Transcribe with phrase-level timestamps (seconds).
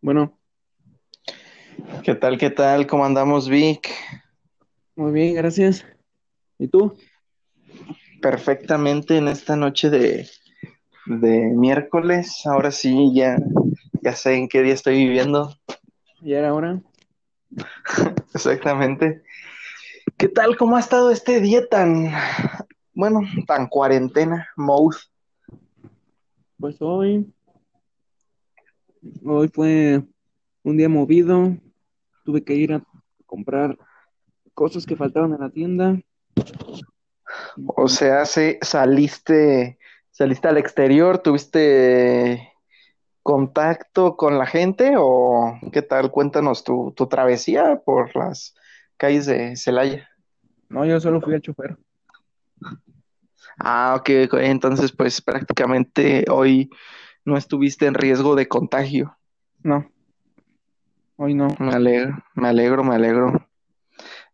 [0.00, 0.38] Bueno,
[2.04, 2.86] ¿Qué tal, qué tal?
[2.86, 3.90] ¿Cómo andamos, Vic?
[4.96, 5.84] muy bien, gracias.
[6.58, 6.96] ¿Y tú?
[8.20, 10.28] Perfectamente en esta noche de,
[11.06, 12.42] de miércoles.
[12.46, 13.36] Ahora sí, ya,
[14.02, 15.54] ya sé en qué día estoy viviendo.
[16.20, 16.82] ¿Ya era hora?
[18.34, 19.22] Exactamente.
[20.16, 20.56] ¿Qué tal?
[20.56, 22.10] ¿Cómo ha estado este día tan,
[22.94, 24.96] bueno, tan cuarentena, mode?
[26.58, 27.32] Pues hoy,
[29.24, 30.02] hoy fue
[30.62, 31.56] un día movido.
[32.24, 32.82] Tuve que ir a
[33.26, 33.76] comprar
[34.54, 36.00] cosas que faltaban en la tienda.
[37.66, 39.78] O sea, se- saliste,
[40.10, 42.52] saliste al exterior, ¿tuviste
[43.22, 46.10] contacto con la gente o qué tal?
[46.10, 48.54] Cuéntanos tu, tu travesía por las
[48.96, 50.08] calles de Celaya.
[50.68, 51.76] No, yo solo fui al chofer.
[53.58, 54.08] Ah, ok.
[54.34, 56.70] Entonces, pues prácticamente hoy
[57.26, 59.18] no estuviste en riesgo de contagio.
[59.62, 59.90] No,
[61.16, 61.48] hoy no.
[61.58, 63.48] Me alegro, me alegro, me alegro.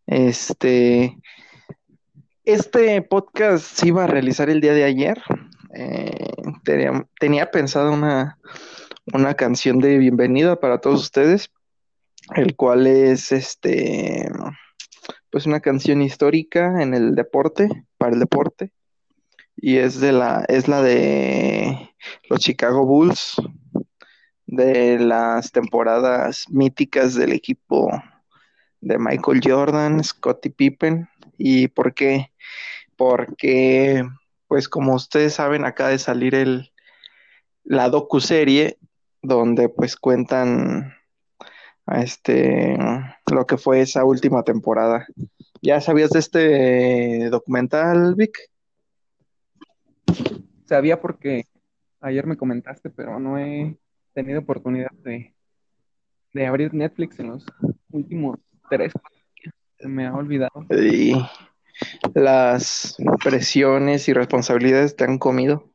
[0.05, 1.17] Este,
[2.45, 5.21] este podcast se iba a realizar el día de ayer.
[5.73, 6.33] Eh,
[6.63, 8.37] tenía, tenía pensado una,
[9.11, 11.51] una canción de bienvenida para todos ustedes,
[12.35, 14.29] el cual es este,
[15.31, 18.71] pues una canción histórica en el deporte, para el deporte.
[19.55, 21.89] Y es de la, es la de
[22.29, 23.35] los Chicago Bulls,
[24.45, 27.89] de las temporadas míticas del equipo
[28.81, 31.07] de Michael Jordan, Scottie Pippen.
[31.37, 32.31] ¿Y por qué?
[32.97, 34.03] Porque,
[34.47, 36.71] pues como ustedes saben, acaba de salir el,
[37.63, 38.77] la docuserie
[39.21, 40.93] donde pues cuentan
[41.87, 42.77] este
[43.31, 45.07] lo que fue esa última temporada.
[45.61, 48.37] ¿Ya sabías de este documental, Vic?
[50.65, 51.45] Sabía porque
[52.01, 53.77] ayer me comentaste, pero no he
[54.13, 55.33] tenido oportunidad de,
[56.33, 57.45] de abrir Netflix en los
[57.91, 58.39] últimos
[58.69, 58.93] tres.
[59.77, 60.65] Se me ha olvidado.
[60.69, 61.13] Y
[62.13, 65.69] las presiones y responsabilidades te han comido.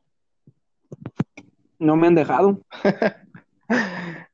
[1.77, 2.61] No me han dejado.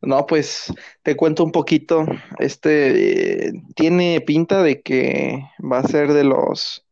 [0.02, 0.72] No, pues
[1.02, 2.06] te cuento un poquito.
[2.38, 6.85] Este eh, tiene pinta de que va a ser de los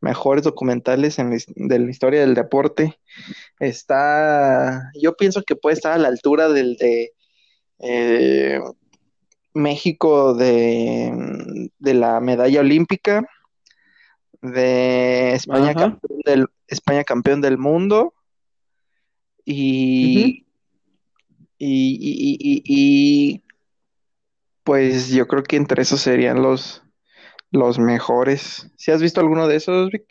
[0.00, 2.98] mejores documentales en la, de la historia del deporte.
[3.58, 7.12] Está, yo pienso que puede estar a la altura del de
[7.80, 8.60] eh,
[9.52, 13.26] México de, de la medalla olímpica,
[14.42, 18.14] de España campeón del, España campeón del mundo.
[19.44, 20.46] Y,
[21.58, 23.42] y, y- y- y,
[24.62, 26.82] pues yo creo que entre esos serían los,
[27.50, 28.70] los mejores.
[28.76, 30.04] ¿Si has visto alguno de esos, Vic?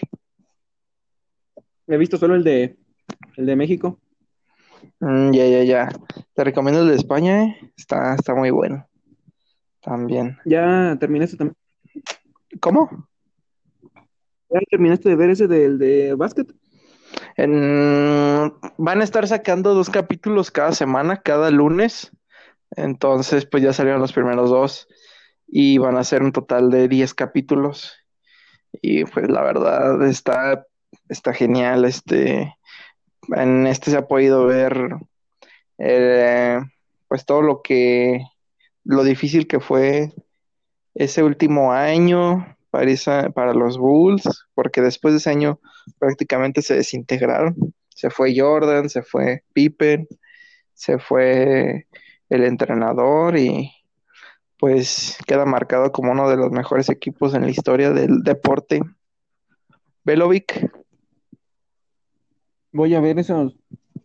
[1.88, 2.78] He visto solo el de,
[3.38, 4.00] el de México.
[5.00, 5.90] Mm, ya, ya, ya.
[6.34, 7.72] Te recomiendo el de España, ¿eh?
[7.76, 8.88] Está, está muy bueno.
[9.82, 10.38] También.
[10.46, 11.56] Ya terminaste también.
[12.60, 13.08] ¿Cómo?
[14.50, 16.54] ¿Ya terminaste de ver ese del de básquet?
[17.38, 22.12] En- van a estar sacando dos capítulos cada semana, cada lunes.
[22.72, 24.88] Entonces, pues ya salieron los primeros dos
[25.52, 27.94] y van a ser un total de 10 capítulos.
[28.82, 30.66] Y pues la verdad está,
[31.10, 31.86] está genial.
[31.86, 32.56] Este,
[33.36, 34.96] en este se ha podido ver
[35.78, 36.60] eh,
[37.08, 38.22] pues todo lo que,
[38.84, 40.14] lo difícil que fue
[40.94, 45.60] ese último año para, para los Bulls, porque después de ese año
[45.98, 47.56] prácticamente se desintegraron.
[47.90, 50.08] Se fue Jordan, se fue Pippen,
[50.74, 51.88] se fue
[52.30, 53.72] el entrenador y
[54.60, 58.82] pues queda marcado como uno de los mejores equipos en la historia del deporte.
[60.04, 60.70] Velovic,
[62.72, 63.56] Voy a ver esos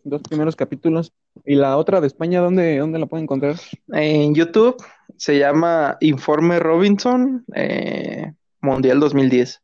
[0.05, 1.13] dos primeros capítulos.
[1.45, 3.57] ¿Y la otra de España, dónde, dónde la puedo encontrar?
[3.93, 4.77] en YouTube
[5.17, 8.33] se llama Informe Robinson eh,
[8.63, 9.61] Mundial 2010.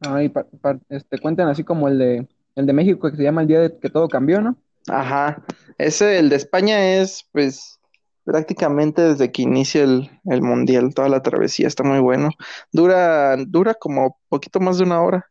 [0.00, 3.42] Ay, pa- pa- este, cuentan así como el de, el de México que se llama
[3.42, 4.56] El Día de que todo cambió, ¿no?
[4.88, 5.42] Ajá,
[5.78, 7.78] ese, el de España es, pues,
[8.24, 12.30] prácticamente desde que inicia el, el mundial, toda la travesía está muy bueno.
[12.72, 15.30] Dura, dura como poquito más de una hora.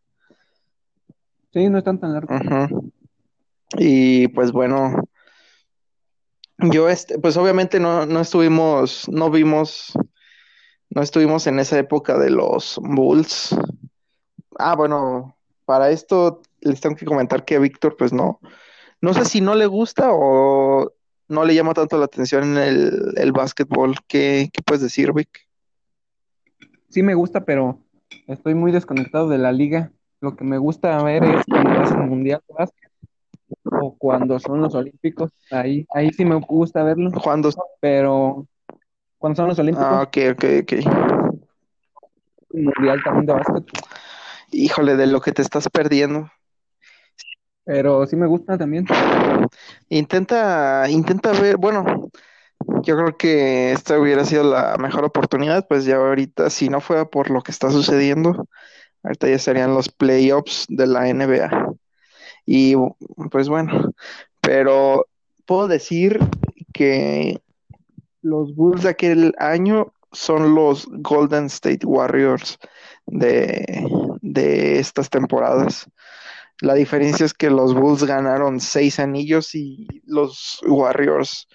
[1.52, 2.40] Sí, no están tan largos.
[2.40, 2.92] Ujú.
[3.78, 5.04] Y pues bueno,
[6.58, 9.94] yo, este, pues obviamente no, no estuvimos, no vimos,
[10.90, 13.56] no estuvimos en esa época de los Bulls.
[14.58, 15.36] Ah, bueno,
[15.66, 18.40] para esto les tengo que comentar que Víctor, pues no,
[19.02, 20.94] no sé si no le gusta o
[21.34, 23.96] no le llama tanto la atención el, el básquetbol.
[24.08, 25.30] ¿Qué, qué puedes decir, Vic?
[26.90, 27.80] Sí me gusta, pero
[28.28, 29.92] estoy muy desconectado de la liga.
[30.22, 32.92] Lo que me gusta ver es cuando hacen mundial de básquet
[33.82, 35.32] o cuando son los Olímpicos.
[35.52, 37.50] Ahí, ahí sí me gusta verlo, Cuando...
[37.80, 38.46] pero
[39.18, 40.74] cuando son los Olímpicos, Ah, ok, ok, ok.
[42.54, 43.64] Mundial también de básquet.
[44.52, 46.30] Híjole, de lo que te estás perdiendo.
[47.66, 48.86] Pero sí me gusta también.
[49.90, 52.12] Intenta, intenta ver, bueno,
[52.84, 57.06] yo creo que esta hubiera sido la mejor oportunidad, pues ya ahorita, si no fuera
[57.06, 58.48] por lo que está sucediendo,
[59.04, 61.74] ahorita ya serían los playoffs de la NBA.
[62.46, 62.76] Y
[63.32, 63.94] pues bueno,
[64.42, 65.08] pero
[65.46, 66.20] puedo decir
[66.74, 67.42] que
[68.22, 72.58] los Bulls de aquel año son los Golden State Warriors
[73.06, 73.88] de,
[74.22, 75.88] de estas temporadas.
[76.64, 81.50] La diferencia es que los Bulls ganaron seis anillos y los Warriors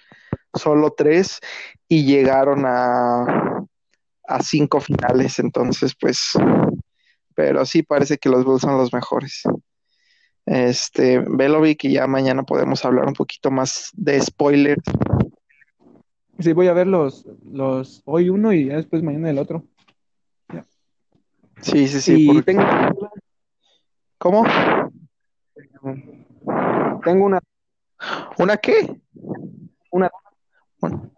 [0.53, 1.39] solo tres
[1.87, 3.65] y llegaron a,
[4.27, 5.39] a cinco finales.
[5.39, 6.33] Entonces, pues,
[7.33, 9.41] pero sí parece que los Bulls son los mejores.
[10.45, 14.83] Este, Belovic y ya mañana podemos hablar un poquito más de spoilers.
[16.37, 19.63] Sí, voy a ver los, los hoy uno y ya después mañana el otro.
[21.61, 22.13] Sí, sí, sí.
[22.15, 22.63] Y porque- tengo,
[24.19, 24.43] ¿Cómo?
[27.03, 27.39] Tengo una,
[28.37, 29.01] ¿Una qué?
[29.91, 30.09] una
[30.79, 31.11] Bueno,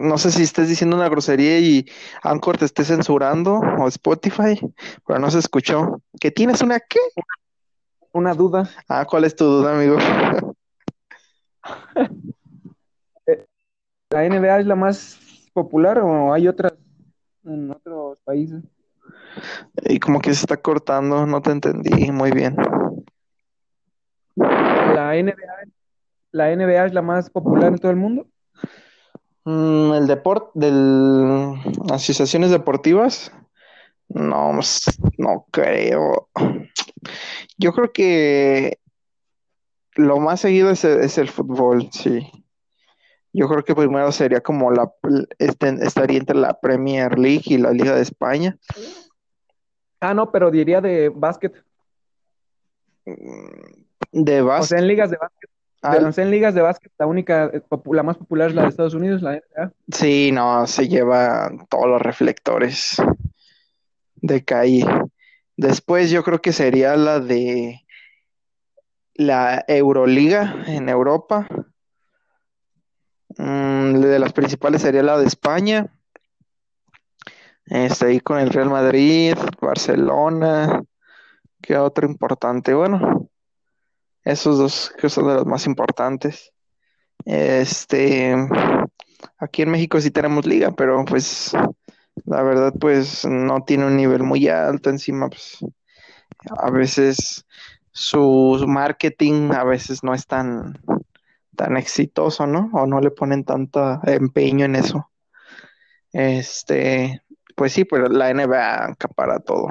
[0.00, 1.86] no sé si estés diciendo una grosería y
[2.22, 4.60] Anchor te esté censurando o Spotify,
[5.06, 6.02] pero no se escuchó.
[6.20, 7.00] ¿Que tienes una qué?
[8.12, 8.70] una duda.
[8.88, 9.96] Ah, ¿cuál es tu duda, amigo?
[14.10, 15.18] ¿La NBA es la más
[15.52, 16.74] popular o hay otras
[17.44, 18.62] en otros países?
[19.84, 22.56] Y como que se está cortando, no te entendí muy bien.
[24.36, 25.34] ¿La NBA,
[26.32, 28.26] la NBA es la más popular en todo el mundo?
[29.44, 31.54] Mm, el deporte, del
[31.92, 33.30] asociaciones deportivas,
[34.08, 34.84] no, pues,
[35.18, 36.28] no creo.
[37.58, 38.78] Yo creo que
[39.96, 42.30] lo más seguido es el, es el fútbol, sí.
[43.32, 44.92] Yo creo que primero sería como la,
[45.38, 48.56] este, estaría entre la Premier League y la Liga de España.
[50.04, 51.54] Ah, no, pero diría de básquet.
[54.12, 54.68] De O básquet.
[54.68, 55.50] sea, en ligas de básquet.
[55.82, 57.62] Ah, De- o sea, en ligas de básquet, la única, eh,
[57.92, 59.72] la más popular es la de Estados Unidos, la NBA.
[59.92, 62.96] Sí, no, se lleva todos los reflectores
[64.16, 64.84] de calle.
[65.56, 67.80] Después yo creo que sería la de
[69.14, 71.46] la Euroliga en Europa.
[73.38, 75.86] Mm, de las principales sería la de España.
[77.66, 80.82] Este, ahí con el Real Madrid, Barcelona.
[81.62, 82.74] ¿Qué otro importante?
[82.74, 83.30] Bueno,
[84.22, 86.52] esos dos que son de los más importantes.
[87.24, 88.34] Este,
[89.38, 91.52] aquí en México sí tenemos liga, pero pues
[92.26, 95.58] la verdad pues no tiene un nivel muy alto encima, pues
[96.58, 97.46] a veces
[97.90, 100.78] su marketing a veces no es tan
[101.56, 102.68] tan exitoso, ¿no?
[102.72, 105.10] O no le ponen tanto empeño en eso.
[106.12, 107.22] Este,
[107.54, 109.68] pues sí, pero la NBA acapara todo.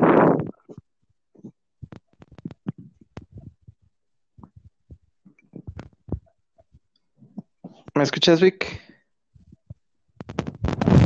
[7.96, 8.82] ¿Me escuchas, Vic?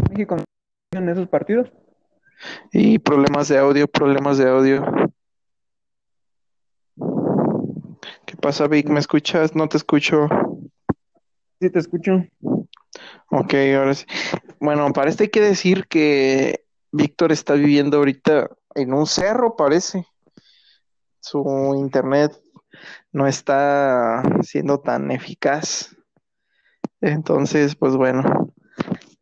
[0.09, 0.37] México
[0.91, 1.69] en esos partidos.
[2.71, 4.85] Y problemas de audio, problemas de audio.
[8.25, 8.87] ¿Qué pasa, Vic?
[8.89, 9.55] ¿Me escuchas?
[9.55, 10.27] No te escucho.
[11.59, 12.23] Sí, te escucho.
[13.29, 14.05] Ok, ahora sí.
[14.59, 16.66] Bueno, para esto hay que decir que
[16.97, 20.07] Víctor está viviendo ahorita en un cerro, parece.
[21.19, 22.33] Su internet
[23.11, 25.95] no está siendo tan eficaz.
[26.99, 28.51] Entonces, pues bueno,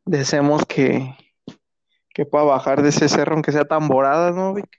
[0.05, 1.17] deseemos que,
[2.13, 4.69] que pueda bajar de ese cerro, aunque sea tamborada, ¿no, Vic?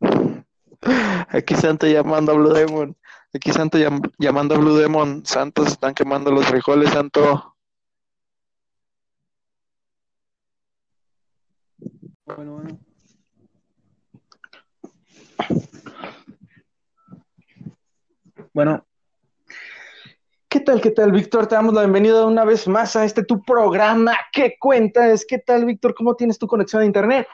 [1.28, 2.96] Aquí Santo llamando a Blue Demon.
[3.34, 5.24] Aquí Santo llam- llamando a Blue Demon.
[5.24, 7.56] Santos están quemando los frijoles, Santo.
[12.26, 12.78] Bueno, bueno.
[18.54, 18.86] Bueno,
[20.48, 21.46] ¿Qué tal, qué tal, Víctor?
[21.46, 24.12] Te damos la bienvenida una vez más a este tu programa.
[24.30, 25.24] ¿Qué cuentas?
[25.26, 25.94] ¿Qué tal, Víctor?
[25.94, 27.26] ¿Cómo tienes tu conexión a internet?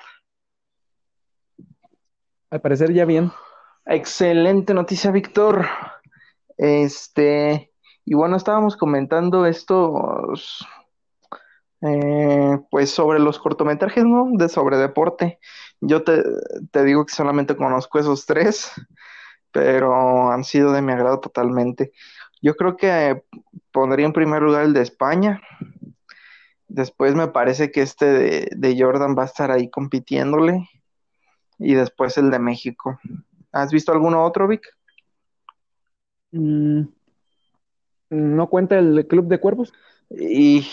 [2.50, 3.30] al parecer ya bien.
[3.88, 5.66] Excelente noticia, Víctor.
[6.58, 7.72] Este,
[8.04, 10.66] y bueno, estábamos comentando estos,
[11.82, 14.30] eh, pues sobre los cortometrajes, ¿no?
[14.34, 15.38] De sobre deporte.
[15.80, 16.22] Yo te,
[16.72, 18.72] te digo que solamente conozco esos tres,
[19.52, 21.92] pero han sido de mi agrado totalmente.
[22.42, 23.24] Yo creo que
[23.72, 25.42] pondría en primer lugar el de España.
[26.68, 30.68] Después me parece que este de, de Jordan va a estar ahí compitiéndole.
[31.58, 32.98] y después el de México.
[33.52, 34.62] ¿Has visto alguno otro, Vic?
[36.32, 36.82] Mm,
[38.10, 39.72] ¿No cuenta el Club de Cuervos?
[40.10, 40.66] Y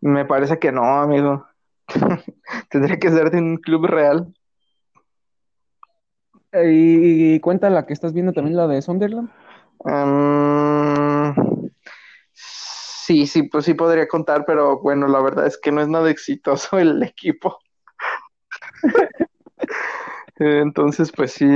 [0.00, 1.46] me parece que no, amigo.
[2.70, 4.32] Tendría que ser de un club real.
[6.52, 9.30] Eh, ¿Y cuenta la que estás viendo también, la de Sunderland?
[9.80, 11.70] Um,
[12.32, 16.10] sí, sí, pues sí podría contar, pero bueno, la verdad es que no es nada
[16.10, 17.58] exitoso el equipo.
[20.38, 21.48] Entonces, pues sí,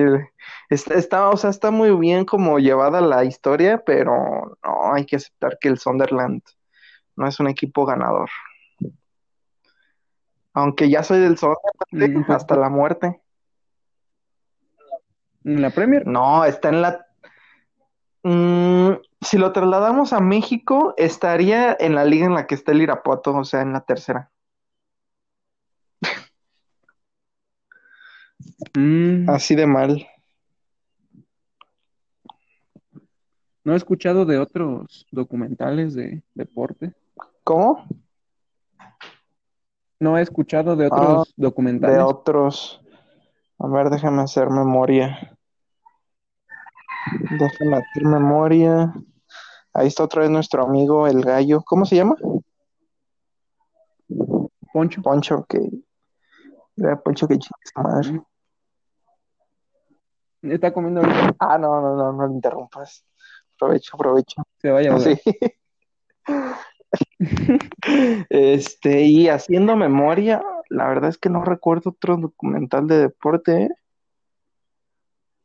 [0.69, 5.17] está, está, o sea, está muy bien como llevada la historia, pero no, hay que
[5.17, 6.43] aceptar que el Sunderland
[7.17, 8.29] no es un equipo ganador.
[10.55, 13.21] Aunque ya soy del Sunderland Mm, pues, hasta la muerte.
[15.45, 16.07] ¿En la Premier?
[16.07, 17.07] No, está en la...
[18.23, 22.83] Mm, si lo trasladamos a México, estaría en la liga en la que está el
[22.83, 24.32] Irapuato, o sea, en la tercera.
[28.75, 30.07] Mm, Así de mal.
[33.65, 36.93] no he escuchado de otros documentales de deporte.
[37.45, 37.87] ¿Cómo?
[40.01, 42.03] No he escuchado de Ah, otros de documentales.
[42.03, 42.81] otros.
[43.59, 45.37] A ver, déjame hacer memoria.
[47.31, 48.93] Déjame hacer memoria.
[49.73, 51.63] Ahí está otra vez nuestro amigo el gallo.
[51.63, 52.17] ¿Cómo se llama?
[54.73, 55.03] Poncho.
[55.03, 55.61] Poncho, que.
[57.05, 57.39] Poncho que
[57.77, 58.21] madre.
[60.43, 61.37] Está comiendo ahorita.
[61.39, 63.05] Ah, no, no, no, no lo interrumpas.
[63.55, 64.43] Aprovecho, aprovecho.
[64.59, 65.19] Se vaya a Sí.
[68.29, 73.63] Este, y haciendo memoria, la verdad es que no recuerdo otro documental de deporte.
[73.63, 73.71] ¿eh?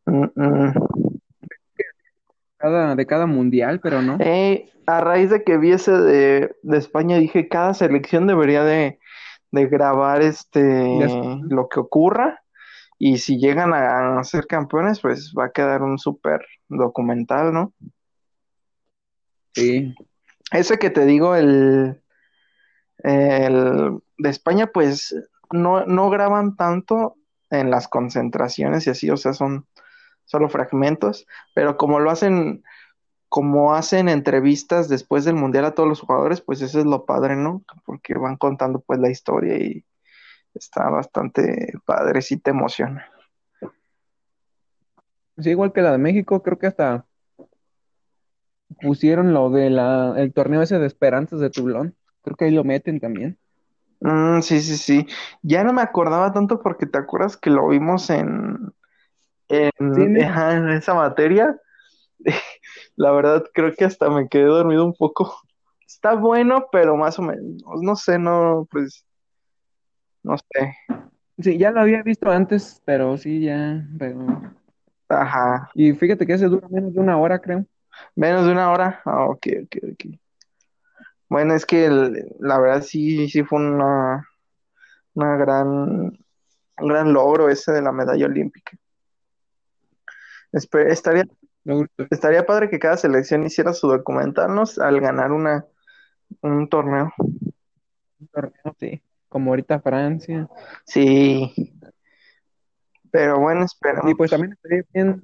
[0.05, 0.73] Mm, mm.
[2.57, 4.17] Cada, de cada mundial, pero no.
[4.19, 8.99] Eh, a raíz de que vi ese de, de España, dije, cada selección debería de,
[9.51, 10.99] de grabar este
[11.49, 12.41] lo que ocurra.
[12.99, 17.73] Y si llegan a ser campeones, pues va a quedar un súper documental, ¿no?
[19.53, 19.93] Sí.
[20.51, 22.01] Ese que te digo, el,
[22.99, 25.15] el de España, pues
[25.51, 27.15] no, no graban tanto
[27.49, 29.67] en las concentraciones y así, o sea, son
[30.25, 32.63] solo fragmentos, pero como lo hacen,
[33.29, 37.35] como hacen entrevistas después del Mundial a todos los jugadores, pues eso es lo padre,
[37.35, 37.63] ¿no?
[37.85, 39.85] Porque van contando pues la historia y
[40.53, 43.05] está bastante padre, sí te emociona.
[45.37, 47.05] Sí, igual que la de México, creo que hasta
[48.81, 51.95] pusieron lo de la, el torneo ese de Esperanzas de Toulon.
[52.21, 53.37] Creo que ahí lo meten también.
[54.01, 55.07] Mm, sí, sí, sí.
[55.41, 58.73] Ya no me acordaba tanto porque te acuerdas que lo vimos en,
[59.49, 61.59] en esa materia.
[62.95, 65.35] La verdad, creo que hasta me quedé dormido un poco.
[65.85, 69.06] Está bueno, pero más o menos, no sé, no, pues,
[70.23, 70.75] no sé.
[71.39, 74.41] Sí, ya lo había visto antes, pero sí, ya, pero...
[75.09, 77.65] Ajá, Y fíjate que ese dura menos de una hora, creo.
[78.15, 79.01] menos de una hora.
[79.05, 80.05] Ah, ok, ok, ok.
[81.29, 84.27] Bueno, es que el- la verdad sí, sí fue una,
[85.15, 88.77] una gran, un gran logro ese de la medalla olímpica.
[90.51, 91.25] Espe- estaría,
[92.09, 94.63] estaría padre que cada selección hiciera su documental, ¿no?
[94.81, 95.65] Al ganar una,
[96.41, 97.13] un torneo.
[98.19, 99.01] un torneo, sí.
[99.29, 100.47] Como ahorita Francia.
[100.85, 101.73] Sí.
[103.11, 104.09] Pero bueno, esperemos.
[104.09, 105.21] Y pues también estaría bien,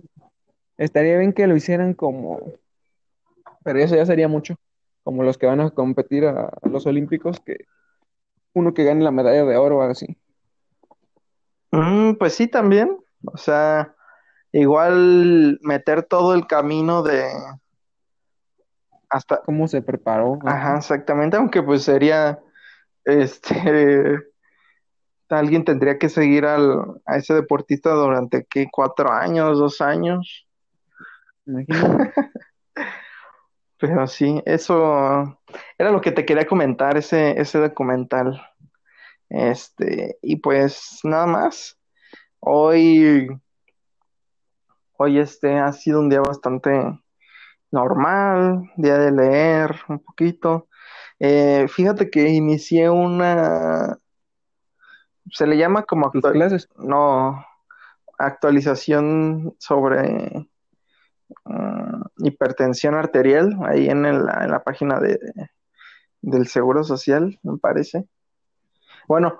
[0.78, 2.40] estaría bien que lo hicieran como,
[3.64, 4.56] pero eso ya sería mucho,
[5.04, 7.66] como los que van a competir a, a los Olímpicos, que
[8.54, 10.18] uno que gane la medalla de oro o algo así.
[11.72, 12.98] Mm, pues sí, también.
[13.26, 13.96] O sea,
[14.52, 17.26] igual meter todo el camino de
[19.10, 20.40] hasta, ¿Cómo se preparó?
[20.46, 22.40] ajá, exactamente, aunque pues sería,
[23.06, 24.20] este,
[25.30, 28.68] alguien tendría que seguir al, a ese deportista durante, ¿qué?
[28.72, 30.48] Cuatro años, dos años.
[33.78, 35.38] Pero sí, eso
[35.78, 38.42] era lo que te quería comentar, ese, ese documental.
[39.30, 41.78] Este, y pues nada más.
[42.40, 43.28] Hoy,
[44.98, 46.72] hoy este ha sido un día bastante
[47.72, 50.70] normal, día de leer un poquito.
[51.26, 53.98] Eh, fíjate que inicié una,
[55.32, 56.68] se le llama como actual, clases.
[56.76, 57.46] no,
[58.18, 60.50] actualización sobre
[61.46, 65.18] mm, hipertensión arterial, ahí en el- en la página de,
[66.22, 68.06] del Seguro Social, me parece.
[69.08, 69.40] Bueno,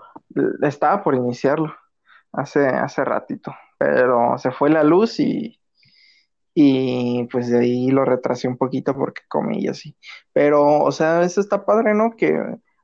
[0.62, 1.76] estaba por iniciarlo
[2.32, 5.60] hace, hace ratito, pero se fue la luz y,
[6.56, 9.96] y pues de ahí lo retrasé un poquito porque comí y así.
[10.34, 12.16] Pero, o sea, eso está padre, ¿no?
[12.16, 12.40] Que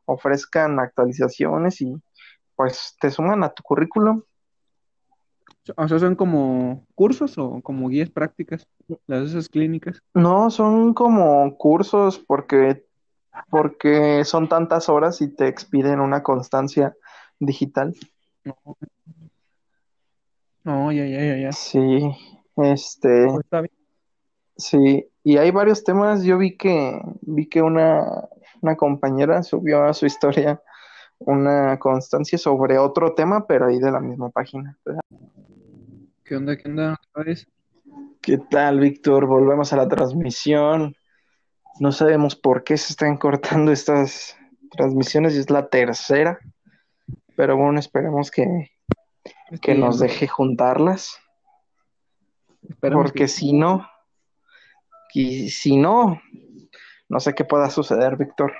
[0.05, 1.95] ofrezcan actualizaciones y
[2.55, 4.23] pues te suman a tu currículum.
[5.75, 8.67] O sea, son como cursos o como guías prácticas,
[9.05, 10.01] las esas clínicas.
[10.15, 12.85] No, son como cursos porque,
[13.51, 16.95] porque son tantas horas y te expiden una constancia
[17.39, 17.95] digital.
[18.43, 18.55] No,
[20.63, 21.51] no, ya, ya, ya, ya.
[21.51, 22.11] Sí,
[22.63, 23.73] este, Pues está bien.
[24.57, 26.23] sí, y hay varios temas.
[26.23, 28.03] Yo vi que, vi que una,
[28.61, 30.61] una compañera subió a su historia
[31.19, 34.77] una constancia sobre otro tema, pero ahí de la misma página.
[36.23, 36.99] ¿Qué onda, qué onda?
[38.21, 39.25] ¿Qué tal, Víctor?
[39.25, 40.95] Volvemos a la transmisión.
[41.79, 44.37] No sabemos por qué se están cortando estas
[44.71, 46.39] transmisiones y es la tercera,
[47.35, 48.71] pero bueno, esperemos que,
[49.61, 51.17] que Este, nos deje juntarlas,
[52.67, 53.87] esperemos porque que- si no,
[55.13, 56.21] y si no,
[57.07, 58.53] no sé qué pueda suceder, Víctor.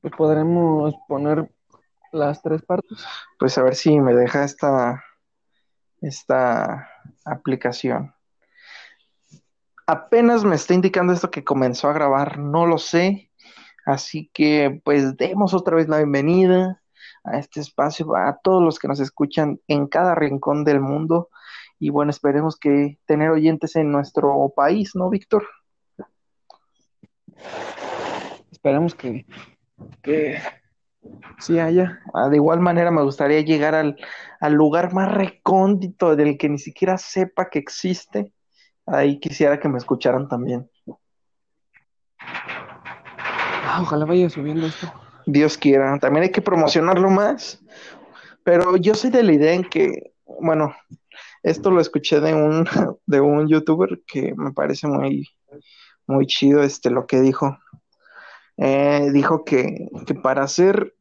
[0.00, 1.52] pues podremos poner
[2.12, 3.04] las tres partes.
[3.38, 5.04] Pues a ver si me deja esta,
[6.00, 6.88] esta
[7.24, 8.14] aplicación.
[9.86, 13.30] Apenas me está indicando esto que comenzó a grabar, no lo sé.
[13.84, 16.82] Así que pues demos otra vez la bienvenida
[17.24, 21.28] a este espacio a todos los que nos escuchan en cada rincón del mundo.
[21.80, 25.48] Y bueno, esperemos que tener oyentes en nuestro país, ¿no, Víctor?
[28.52, 29.24] Esperemos que,
[30.02, 30.38] que
[31.38, 32.00] sí haya.
[32.12, 33.96] Ah, de igual manera me gustaría llegar al,
[34.40, 38.34] al lugar más recóndito del que ni siquiera sepa que existe.
[38.84, 40.70] Ahí quisiera que me escucharan también.
[42.18, 44.92] Ah, ojalá vaya subiendo esto.
[45.24, 45.98] Dios quiera.
[45.98, 47.62] También hay que promocionarlo más.
[48.44, 50.74] Pero yo soy de la idea en que, bueno,
[51.42, 52.64] esto lo escuché de un,
[53.06, 55.28] de un youtuber que me parece muy,
[56.06, 57.58] muy chido este, lo que dijo.
[58.56, 60.94] Eh, dijo que, que para hacer,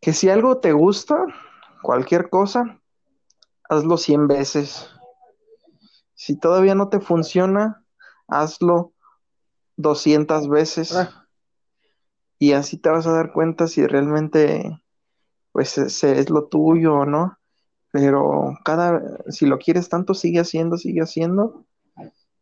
[0.00, 1.16] que si algo te gusta,
[1.82, 2.80] cualquier cosa,
[3.68, 4.88] hazlo 100 veces.
[6.14, 7.84] Si todavía no te funciona,
[8.28, 8.92] hazlo
[9.76, 10.94] 200 veces.
[10.94, 11.26] Ah,
[12.38, 14.80] y así te vas a dar cuenta si realmente
[15.52, 17.38] pues ese es lo tuyo o no.
[17.94, 21.64] Pero cada, si lo quieres tanto, sigue haciendo, sigue haciendo.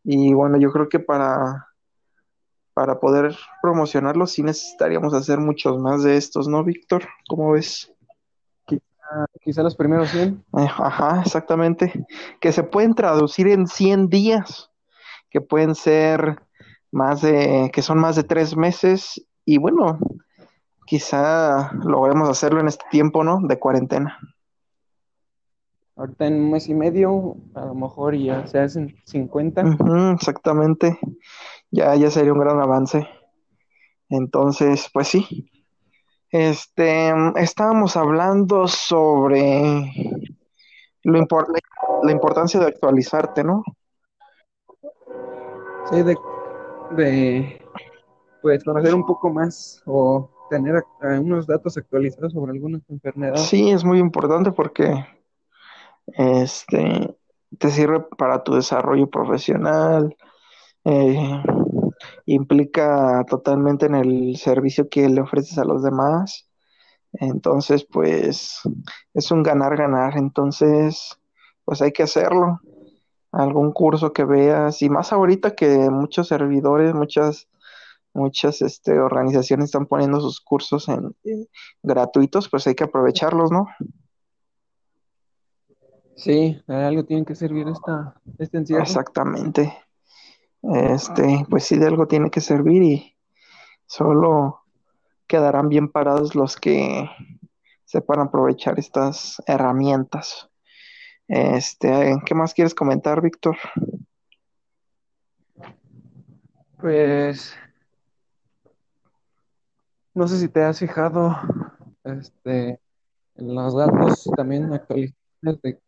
[0.03, 1.69] Y bueno, yo creo que para,
[2.73, 7.07] para poder promocionarlo sí necesitaríamos hacer muchos más de estos, ¿no, Víctor?
[7.29, 7.93] ¿Cómo ves?
[8.71, 10.43] ah, quizá los primeros 100.
[10.57, 12.07] Eh, Ajá, exactamente.
[12.41, 14.71] Que se pueden traducir en 100 días,
[15.29, 16.41] que pueden ser
[16.91, 19.23] más de, que son más de tres meses.
[19.45, 19.99] Y bueno,
[20.87, 23.39] quizá logremos hacerlo en este tiempo, ¿no?
[23.43, 24.19] De cuarentena.
[25.97, 29.63] Ahorita en un mes y medio, a lo mejor ya se hacen 50.
[29.63, 30.99] Ujú, exactamente.
[31.71, 33.07] Ya, ya sería un gran avance.
[34.09, 35.51] Entonces, pues sí.
[36.31, 39.93] Este, estábamos hablando sobre
[41.03, 41.47] lo impor-
[42.03, 43.63] la importancia de actualizarte, ¿no?
[45.91, 46.17] Sí, de,
[46.97, 47.61] de
[48.41, 50.83] pues conocer un poco más o tener
[51.21, 53.43] unos datos actualizados sobre algunas enfermedades.
[53.43, 55.05] Sí, es muy importante porque
[56.07, 57.17] este
[57.59, 60.17] te sirve para tu desarrollo profesional,
[60.85, 61.43] eh,
[62.27, 66.49] implica totalmente en el servicio que le ofreces a los demás.
[67.15, 68.61] Entonces, pues
[69.15, 70.17] es un ganar-ganar.
[70.17, 71.19] Entonces,
[71.65, 72.61] pues hay que hacerlo.
[73.33, 77.49] Algún curso que veas, y más ahorita que muchos servidores, muchas,
[78.13, 81.47] muchas este, organizaciones están poniendo sus cursos en eh,
[81.83, 83.69] gratuitos, pues hay que aprovecharlos, ¿no?
[86.17, 88.83] Sí, de algo tiene que servir esta, este encierro.
[88.83, 89.77] Exactamente.
[90.63, 93.17] Este, pues sí, de algo tiene que servir y
[93.87, 94.61] solo
[95.27, 97.09] quedarán bien parados los que
[97.85, 100.49] sepan aprovechar estas herramientas.
[101.29, 103.57] Este, ¿qué más quieres comentar, Víctor?
[106.79, 107.57] Pues
[110.15, 111.37] no sé si te has fijado
[112.05, 112.81] este,
[113.37, 115.17] en los datos también actualizados
[115.63, 115.81] de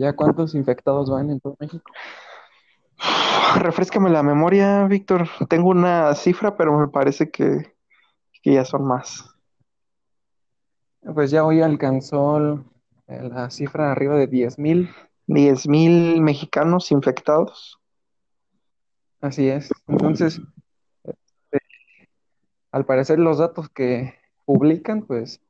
[0.00, 1.90] ya cuántos infectados van en todo México.
[3.60, 5.28] Refrescame la memoria, Víctor.
[5.48, 7.74] Tengo una cifra, pero me parece que,
[8.42, 9.26] que ya son más.
[11.14, 12.64] Pues ya hoy alcanzó
[13.06, 14.90] la cifra arriba de 10 mil.
[15.26, 17.78] 10 mil mexicanos infectados.
[19.20, 19.70] Así es.
[19.86, 20.40] Entonces,
[21.04, 21.58] este,
[22.72, 24.14] al parecer los datos que
[24.46, 25.40] publican, pues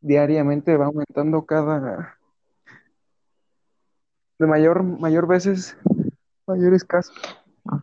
[0.00, 2.17] diariamente va aumentando cada
[4.38, 5.76] de mayor mayor veces
[6.46, 7.14] mayores casos.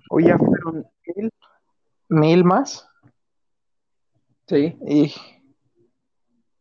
[0.09, 1.31] Hoy ya fueron mil.
[2.09, 2.87] ¿Mil más?
[4.47, 4.77] Sí.
[4.85, 5.13] Y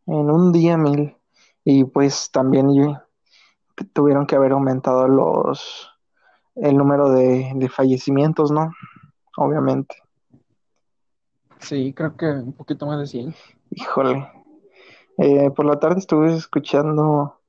[0.07, 1.15] en un día mil.
[1.63, 2.67] Y pues también
[3.93, 5.89] tuvieron que haber aumentado los
[6.55, 8.71] el número de, de fallecimientos, ¿no?
[9.37, 9.95] Obviamente.
[11.59, 13.35] Sí, creo que un poquito más de 100.
[13.71, 14.31] Híjole.
[15.17, 17.39] Eh, por la tarde estuve escuchando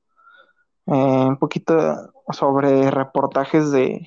[0.87, 4.05] eh, un poquito sobre reportajes de,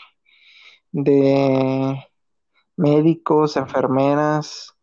[0.92, 2.04] de
[2.76, 4.74] médicos, enfermeras,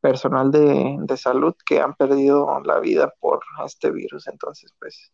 [0.00, 4.26] personal de, de, salud que han perdido la vida por este virus.
[4.26, 5.12] Entonces, pues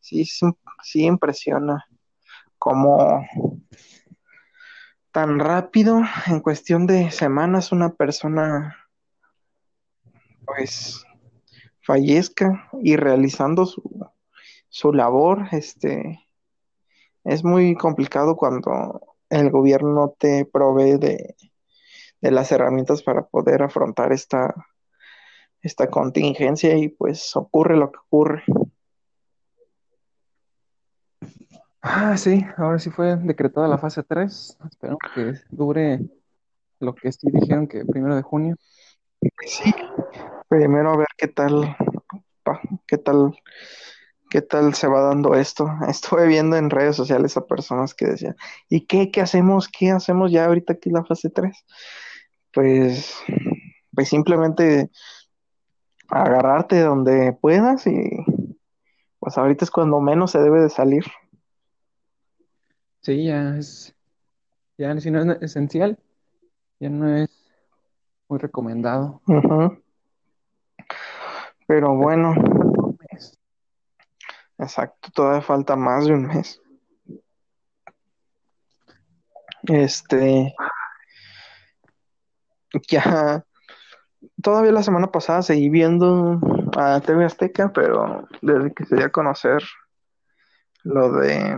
[0.00, 1.86] sí, sí impresiona
[2.58, 3.26] cómo
[5.10, 8.76] tan rápido, en cuestión de semanas, una persona
[10.44, 11.06] pues
[11.80, 13.82] fallezca y realizando su,
[14.68, 16.25] su labor, este
[17.26, 21.36] es muy complicado cuando el gobierno te provee de,
[22.20, 24.54] de las herramientas para poder afrontar esta,
[25.62, 28.44] esta contingencia y pues ocurre lo que ocurre.
[31.82, 34.58] Ah, sí, ahora sí fue decretada la fase 3.
[34.68, 36.00] Espero que dure
[36.80, 38.56] lo que sí dijeron que primero de junio.
[39.46, 39.72] Sí,
[40.48, 41.76] primero a ver qué tal,
[42.86, 43.38] qué tal,
[44.36, 45.66] qué tal se va dando esto.
[45.88, 48.36] Estuve viendo en redes sociales a personas que decían,
[48.68, 49.66] ¿y qué, qué hacemos?
[49.66, 51.56] ¿Qué hacemos ya ahorita aquí la fase 3?
[52.52, 53.16] Pues,
[53.94, 54.90] pues simplemente
[56.08, 58.10] agarrarte donde puedas y
[59.18, 61.04] pues ahorita es cuando menos se debe de salir.
[63.00, 63.94] Sí, ya es,
[64.76, 65.98] ya si no es esencial,
[66.78, 67.30] ya no es
[68.28, 69.22] muy recomendado.
[71.66, 72.34] Pero bueno,
[74.58, 76.60] exacto, todavía falta más de un mes.
[79.64, 80.54] Este,
[82.88, 83.44] ya,
[84.42, 86.40] todavía la semana pasada seguí viendo
[86.76, 89.62] a TV Azteca, pero desde que se dio a conocer
[90.84, 91.56] lo de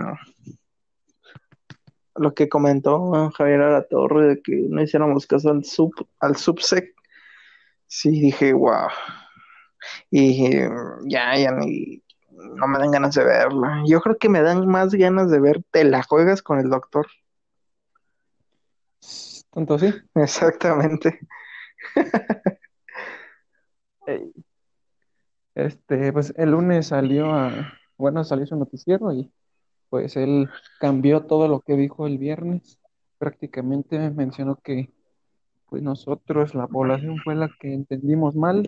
[2.15, 6.95] lo que comentó Javier Aratorre de que no hiciéramos caso al sub al subsec
[7.87, 8.89] sí dije wow
[10.11, 10.51] y
[11.07, 12.03] ya ya ni
[12.39, 13.83] no me dan ganas de verla.
[13.87, 17.07] Yo creo que me dan más ganas de ver te la juegas con el doctor.
[19.51, 19.93] Tanto así.
[20.15, 21.21] Exactamente.
[25.55, 29.31] Este pues el lunes salió a bueno salió su noticiero y
[29.91, 30.49] pues él
[30.79, 32.79] cambió todo lo que dijo el viernes.
[33.19, 34.91] Prácticamente mencionó que
[35.69, 38.67] pues nosotros, la población, fue la que entendimos mal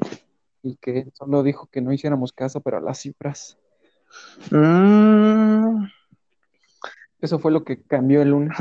[0.63, 3.59] y que solo dijo que no hiciéramos caso, pero a las cifras.
[4.51, 5.85] Mm.
[7.21, 8.57] Eso fue lo que cambió el lunes.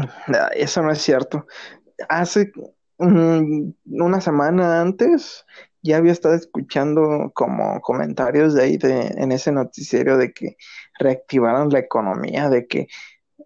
[0.53, 1.45] Eso no es cierto.
[2.07, 2.51] Hace
[2.97, 5.45] mm, una semana antes
[5.81, 10.57] ya había estado escuchando como comentarios de ahí de, en ese noticiero de que
[10.99, 12.87] reactivaron la economía, de que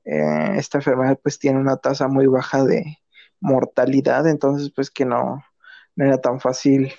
[0.05, 2.97] eh, esta enfermedad pues tiene una tasa muy baja de
[3.39, 5.43] mortalidad, entonces pues que no,
[5.95, 6.91] no era tan fácil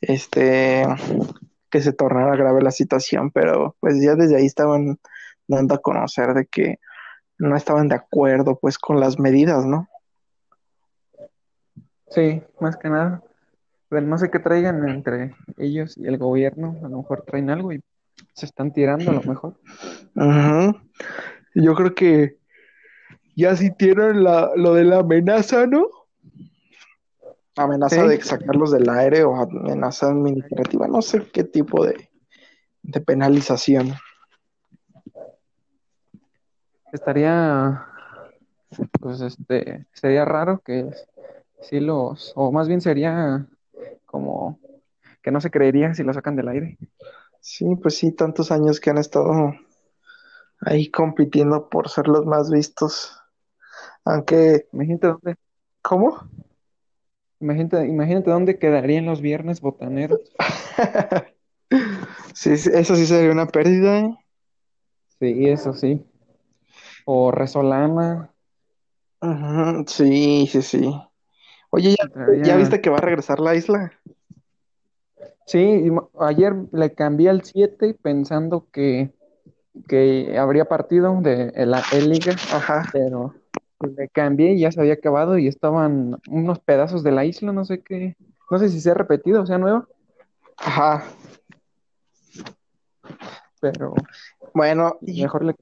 [0.00, 0.84] este
[1.70, 4.98] que se tornara grave la situación, pero pues ya desde ahí estaban
[5.48, 6.78] dando a conocer de que
[7.38, 9.88] no estaban de acuerdo pues con las medidas, ¿no?
[12.08, 13.22] Sí, más que nada
[14.00, 17.82] no sé qué traigan entre ellos y el gobierno, a lo mejor traen algo y
[18.32, 19.54] se están tirando a lo mejor.
[21.54, 22.38] Yo creo que
[23.36, 25.86] ya si tienen la, lo de la amenaza, ¿no?
[27.56, 32.08] Amenaza de sacarlos del aire o amenaza administrativa, no sé qué tipo de,
[32.82, 33.92] de penalización.
[36.92, 37.86] Estaría,
[39.00, 40.90] pues este, sería raro que
[41.60, 43.46] si los, o más bien sería
[44.06, 44.58] como
[45.22, 46.78] que no se creería si lo sacan del aire.
[47.40, 49.54] Sí, pues sí, tantos años que han estado
[50.60, 53.20] ahí compitiendo por ser los más vistos.
[54.04, 54.68] Aunque.
[54.72, 55.36] Imagínate dónde.
[55.82, 56.28] ¿Cómo?
[57.42, 60.20] Imagínate, imagínate dónde quedarían los viernes botaneros.
[62.34, 63.98] sí, eso sí sería una pérdida.
[63.98, 64.16] ¿eh?
[65.18, 66.06] Sí, eso sí.
[67.04, 68.30] O Resolana.
[69.88, 70.94] Sí, sí, sí.
[71.70, 71.96] Oye,
[72.44, 73.92] ¿ya, viste que va a regresar la isla?
[75.46, 79.10] Sí, ayer le cambié al 7 pensando que,
[79.88, 82.88] que habría partido de la liga Ajá.
[82.92, 83.34] pero
[83.82, 87.64] le cambié y ya se había acabado y estaban unos pedazos de la isla, no
[87.64, 88.16] sé qué,
[88.50, 89.86] no sé si se ha repetido o sea nueva.
[90.56, 91.04] Ajá.
[93.60, 93.94] Pero
[94.54, 95.54] bueno, mejor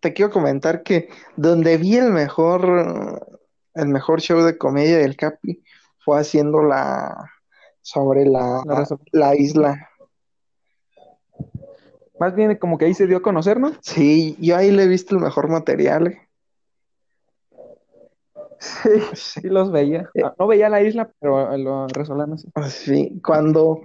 [0.00, 3.38] te quiero comentar que donde vi el mejor
[3.74, 5.62] el mejor show de comedia del Capi
[5.98, 7.30] fue haciendo la
[7.82, 8.62] sobre la,
[9.12, 9.88] la, isla.
[12.20, 13.72] Más bien como que ahí se dio a conocer, ¿no?
[13.80, 16.08] Sí, yo ahí le he visto el mejor material.
[16.08, 16.27] eh.
[19.14, 20.10] Sí, Sí, los veía.
[20.14, 20.22] Eh.
[20.24, 22.50] Ah, No veía la isla, pero los resolanos sí.
[22.70, 23.82] sí, cuando,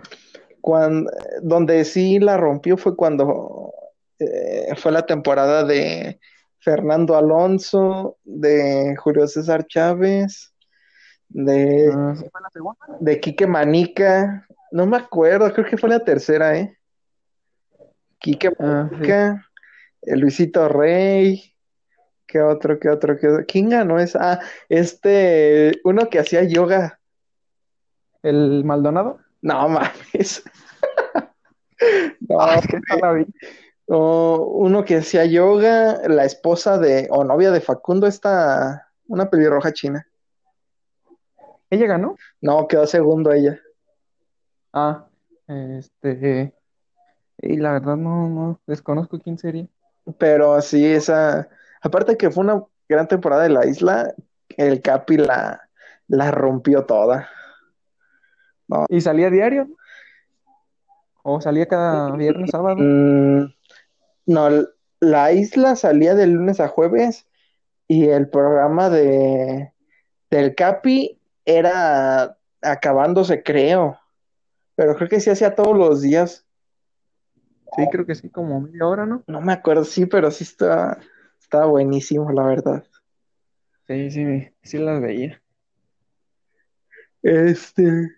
[0.61, 3.73] cuando, donde sí la rompió fue cuando
[4.19, 6.19] eh, fue la temporada de
[6.59, 10.53] Fernando Alonso, de Julio César Chávez,
[11.29, 12.79] de, Ah, ¿sí fue la segunda?
[12.99, 16.77] de Quique Manica, no me acuerdo, creo que fue la tercera, ¿eh?
[18.19, 18.95] Quique Ah, sí.
[18.95, 19.45] Manica,
[20.03, 21.52] eh, Luisito Rey,
[22.33, 23.45] ¿qué otro, qué otro, qué otro?
[23.47, 24.19] ¿Quién ganó esa?
[24.33, 26.99] Ah, este, uno que hacía yoga.
[28.23, 29.19] ¿El Maldonado?
[29.41, 30.43] No mames.
[32.29, 33.25] No, Ah, es que no la vi.
[33.87, 40.07] uno que hacía yoga, la esposa de, o novia de Facundo, esta, una pelirroja china.
[41.69, 42.15] ¿Ella ganó?
[42.39, 43.59] No, quedó segundo ella.
[44.71, 45.07] Ah,
[45.47, 46.53] este.
[47.39, 49.67] Y la verdad no, no desconozco quién sería.
[50.17, 51.49] Pero sí, esa,
[51.83, 54.13] aparte que fue una gran temporada de la isla,
[54.57, 55.69] el Capi la,
[56.07, 57.29] la rompió toda.
[58.89, 59.67] ¿Y salía diario?
[61.21, 62.77] ¿O salía cada viernes, sábado?
[62.79, 63.53] Mm,
[64.25, 64.49] no,
[64.99, 67.27] la isla salía de lunes a jueves
[67.87, 69.71] y el programa de
[70.29, 73.99] del Capi era acabándose, creo.
[74.75, 76.45] Pero creo que sí hacía todos los días.
[77.75, 79.23] Sí, creo que sí, como media hora, ¿no?
[79.27, 80.99] No me acuerdo, sí, pero sí está,
[81.53, 82.83] está buenísimo, la verdad.
[83.85, 85.39] Sí, sí, sí las veía.
[87.21, 88.09] Este.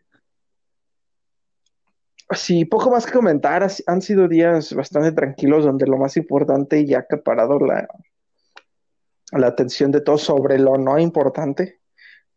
[2.32, 3.68] Sí, poco más que comentar.
[3.88, 7.86] Han sido días bastante tranquilos donde lo más importante y ha acaparado la,
[9.34, 11.82] la atención de todos sobre lo no importante,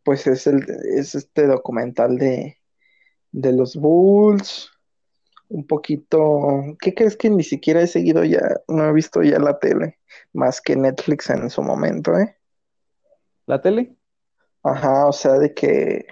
[0.03, 2.59] pues es el es este documental de,
[3.31, 4.73] de los Bulls.
[5.49, 6.77] Un poquito.
[6.81, 8.41] ¿Qué crees que ni siquiera he seguido ya?
[8.69, 9.99] No he visto ya la tele,
[10.33, 12.37] más que Netflix en su momento, ¿eh?
[13.47, 13.97] ¿La tele?
[14.63, 16.07] Ajá, o sea, de que.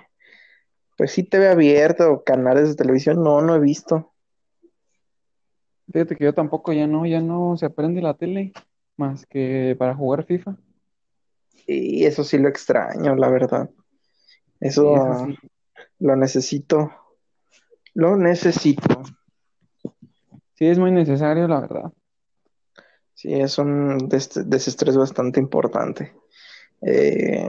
[0.96, 4.14] Pues sí, TV abierta o canales de televisión, no, no he visto.
[5.92, 8.52] Fíjate que yo tampoco ya no, ya no se aprende la tele
[8.96, 10.56] más que para jugar FIFA.
[11.66, 13.68] Y eso sí lo extraño, la verdad.
[13.68, 15.38] Sí, Eso eso sí.
[15.98, 16.92] lo necesito.
[17.94, 19.02] Lo necesito.
[20.56, 21.92] Sí, es muy necesario, la verdad.
[23.12, 26.14] Sí, es un des- desestrés bastante importante.
[26.82, 27.48] Eh,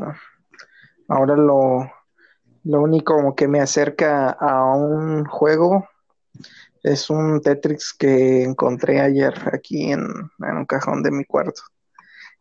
[1.07, 1.89] ahora lo,
[2.63, 5.87] lo único que me acerca a un juego
[6.83, 11.61] es un Tetris que encontré ayer aquí en, en un cajón de mi cuarto.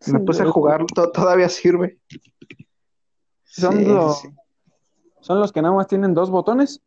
[0.06, 1.98] Me puse a jugar, to- todavía sirve.
[3.44, 3.72] Son
[4.14, 4.28] sí.
[5.20, 6.82] son los que nada más tienen dos botones.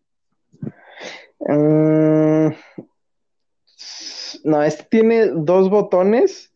[1.39, 2.49] Mm,
[4.43, 6.53] no, este tiene dos botones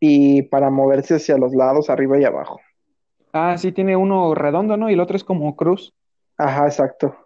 [0.00, 2.60] y para moverse hacia los lados, arriba y abajo.
[3.32, 4.90] Ah, sí, tiene uno redondo, ¿no?
[4.90, 5.94] Y el otro es como cruz.
[6.36, 7.16] Ajá, exacto.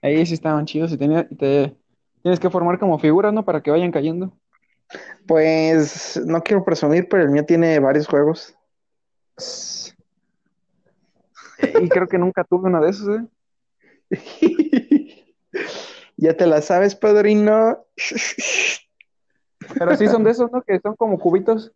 [0.00, 1.76] Ahí sí estaban chidos y tenía, te,
[2.22, 3.44] tienes que formar como figuras, ¿no?
[3.44, 4.32] Para que vayan cayendo.
[5.26, 8.56] Pues no quiero presumir, pero el mío tiene varios juegos.
[11.80, 13.26] Y creo que nunca tuve uno de esos, ¿eh?
[16.16, 17.84] Ya te la sabes, padrino.
[19.78, 20.62] Pero sí son de esos, ¿no?
[20.62, 21.72] Que son como cubitos.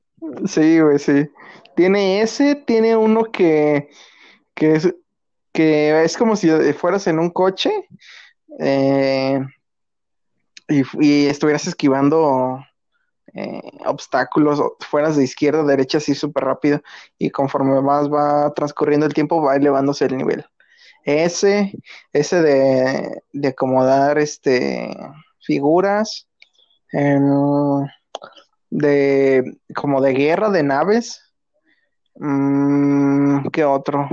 [0.46, 1.28] Sí, güey, sí.
[1.74, 3.90] Tiene ese, tiene uno que,
[4.54, 4.94] que es,
[5.52, 7.70] que es como si fueras en un coche
[8.58, 9.40] eh,
[10.68, 12.60] y, y estuvieras esquivando
[13.34, 16.80] eh, obstáculos, fueras de izquierda a derecha así súper rápido
[17.18, 20.46] y conforme más va transcurriendo el tiempo va elevándose el nivel.
[21.04, 21.72] Ese,
[22.12, 24.96] ese de, de acomodar este,
[25.40, 26.25] figuras,
[28.70, 31.22] de como de guerra de naves.
[32.14, 34.08] Mm, ¿qué otro?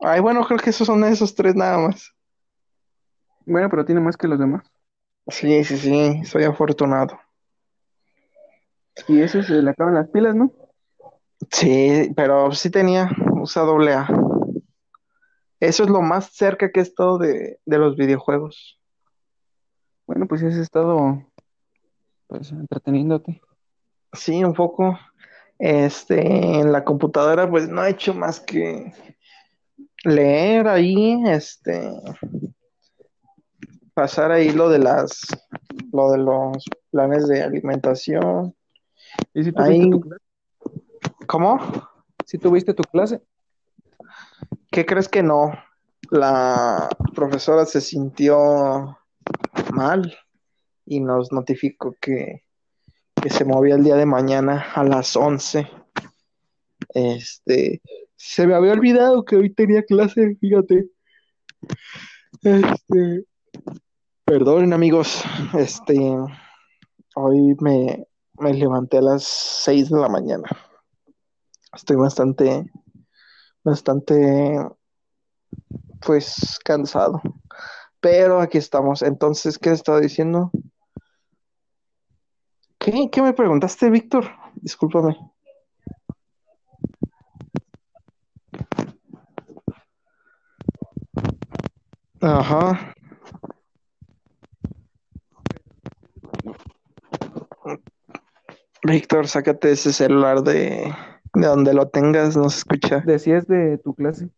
[0.00, 2.12] Ay, bueno, creo que esos son esos tres nada más.
[3.46, 4.64] Bueno, pero tiene más que los demás.
[5.28, 7.18] Sí, sí, sí, soy afortunado.
[9.08, 10.52] Y eso se le acaban las pilas, ¿no?
[11.50, 13.10] Sí, pero sí tenía,
[13.40, 14.06] usa doble A.
[15.60, 18.78] Eso es lo más cerca que he estado de, de los videojuegos.
[20.06, 21.22] Bueno, pues has estado,
[22.26, 23.40] pues, entreteniéndote.
[24.12, 24.98] Sí, un poco.
[25.58, 28.92] Este, en la computadora, pues no he hecho más que
[30.04, 31.90] leer ahí, este,
[33.94, 35.20] pasar ahí lo de las,
[35.92, 38.54] lo de los planes de alimentación.
[39.32, 40.24] ¿Y si tuviste Ahí, tu clase?
[41.26, 41.58] ¿cómo?
[42.26, 43.22] ¿Sí tuviste tu clase?
[44.70, 45.52] ¿Qué crees que no?
[46.10, 48.98] La profesora se sintió
[49.72, 50.16] mal
[50.86, 52.44] y nos notificó que,
[53.20, 55.68] que se movía el día de mañana a las 11.
[56.90, 57.80] Este,
[58.16, 60.88] se me había olvidado que hoy tenía clase, fíjate.
[62.42, 63.24] Este,
[64.24, 65.22] perdonen amigos,
[65.58, 65.98] este,
[67.14, 68.06] hoy me,
[68.38, 70.48] me levanté a las 6 de la mañana.
[71.74, 72.70] Estoy bastante,
[73.64, 74.58] bastante,
[76.00, 77.20] pues, cansado.
[78.04, 79.00] Pero aquí estamos.
[79.00, 80.50] Entonces, ¿qué estaba diciendo?
[82.78, 84.26] ¿Qué, ¿Qué me preguntaste, Víctor?
[84.56, 85.16] Discúlpame.
[92.20, 92.94] Ajá.
[98.82, 100.94] Víctor, sácate ese celular de,
[101.32, 103.00] de donde lo tengas, no se escucha.
[103.06, 104.28] Decías de tu clase.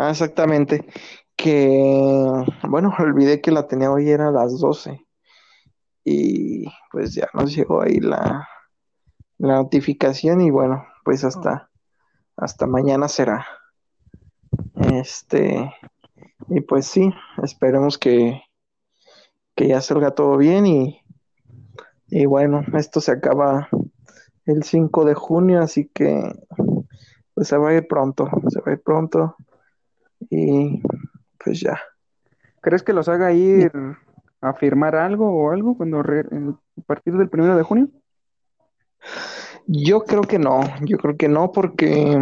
[0.00, 0.86] Ah, exactamente.
[1.34, 5.04] Que, bueno, olvidé que la tenía hoy, era a las 12.
[6.04, 8.48] Y pues ya nos llegó ahí la,
[9.38, 11.68] la notificación y bueno, pues hasta,
[12.36, 13.44] hasta mañana será.
[14.92, 15.74] Este,
[16.48, 18.40] y pues sí, esperemos que,
[19.56, 21.02] que ya salga todo bien y,
[22.06, 23.68] y bueno, esto se acaba
[24.46, 26.22] el 5 de junio, así que
[27.34, 29.34] pues se va a ir pronto, se va a ir pronto
[30.30, 30.82] y
[31.42, 31.80] pues ya.
[32.60, 33.72] ¿Crees que los haga ir
[34.40, 37.88] a firmar algo o algo cuando re- a partir del primero de junio?
[39.66, 42.18] Yo creo que no, yo creo que no porque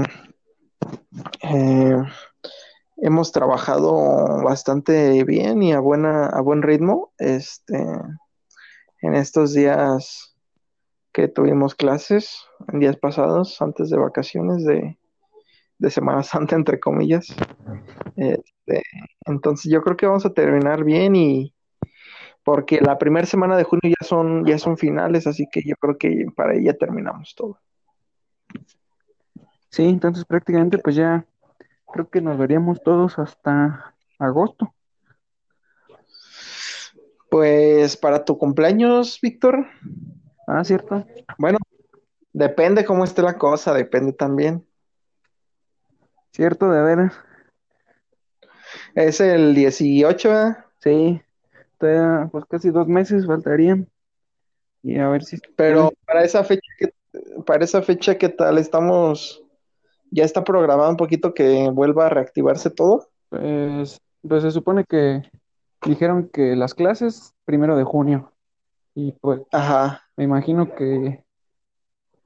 [1.42, 1.96] eh,
[2.98, 7.76] hemos trabajado bastante bien y a buena, a buen ritmo, este,
[9.02, 10.36] en estos días
[11.12, 12.36] que tuvimos clases,
[12.72, 14.98] en días pasados, antes de vacaciones de,
[15.78, 17.34] de Semana Santa, entre comillas.
[18.16, 18.82] Este,
[19.24, 21.54] entonces yo creo que vamos a terminar bien y
[22.44, 25.98] porque la primera semana de junio ya son, ya son finales, así que yo creo
[25.98, 27.58] que para ya terminamos todo.
[29.70, 31.26] Sí, entonces prácticamente pues ya
[31.92, 34.72] creo que nos veríamos todos hasta agosto.
[37.28, 39.66] Pues para tu cumpleaños, Víctor,
[40.46, 41.04] Ah, cierto.
[41.38, 41.58] bueno,
[42.32, 44.64] depende cómo esté la cosa, depende también.
[46.36, 47.14] Cierto, de veras.
[48.94, 50.64] Es el 18, ¿verdad?
[50.80, 51.18] Sí,
[51.78, 53.88] todavía pues casi dos meses faltarían.
[54.82, 56.92] Y a ver si pero para esa fecha, ¿qué-
[57.46, 58.58] para esa fecha, ¿qué tal?
[58.58, 59.42] Estamos,
[60.10, 63.08] ya está programado un poquito que vuelva a reactivarse todo.
[63.30, 65.22] pues, pues se supone que
[65.86, 68.30] dijeron que las clases primero de junio.
[68.94, 70.02] Y pues Ajá.
[70.18, 71.24] me imagino que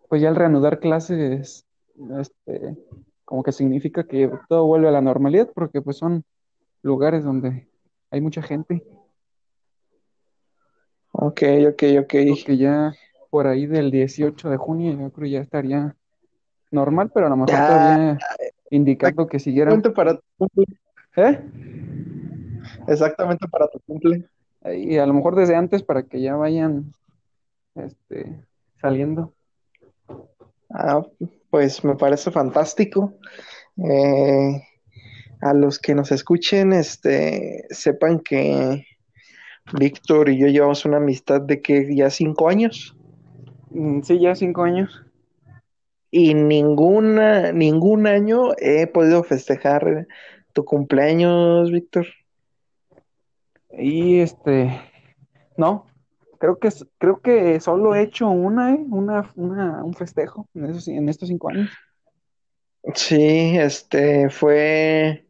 [0.09, 1.65] pues ya al reanudar clases,
[2.19, 2.77] este,
[3.31, 6.25] como que significa que todo vuelve a la normalidad, porque pues son
[6.83, 7.69] lugares donde
[8.11, 8.83] hay mucha gente.
[11.13, 12.09] Ok, ok, ok.
[12.45, 12.93] Que ya
[13.31, 15.95] por ahí del 18 de junio yo creo ya estaría
[16.73, 17.67] normal, pero a lo mejor Ya.
[17.69, 18.19] todavía
[18.71, 19.75] indicando que siguieran.
[19.75, 20.65] Exactamente para tu cumple.
[21.15, 21.41] ¿Eh?
[22.89, 24.29] Exactamente para tu cumple.
[24.77, 26.93] Y a lo mejor desde antes para que ya vayan
[27.77, 28.45] este,
[28.81, 29.33] saliendo.
[30.69, 31.05] Ah,
[31.51, 33.15] pues me parece fantástico.
[33.77, 34.63] Eh,
[35.41, 38.87] a los que nos escuchen, este, sepan que
[39.79, 42.97] Víctor y yo llevamos una amistad de que ya cinco años
[43.71, 45.05] Mm, Sí, ya cinco años.
[46.11, 50.09] y ninguna, ningún año he podido festejar
[50.53, 52.07] tu cumpleaños, Víctor.
[53.79, 54.81] Y este,
[55.57, 55.87] no,
[56.41, 58.85] creo que creo que solo he hecho una, ¿eh?
[58.91, 61.71] Una, una, un festejo en esos, en estos cinco años.
[62.95, 65.27] Sí, este fue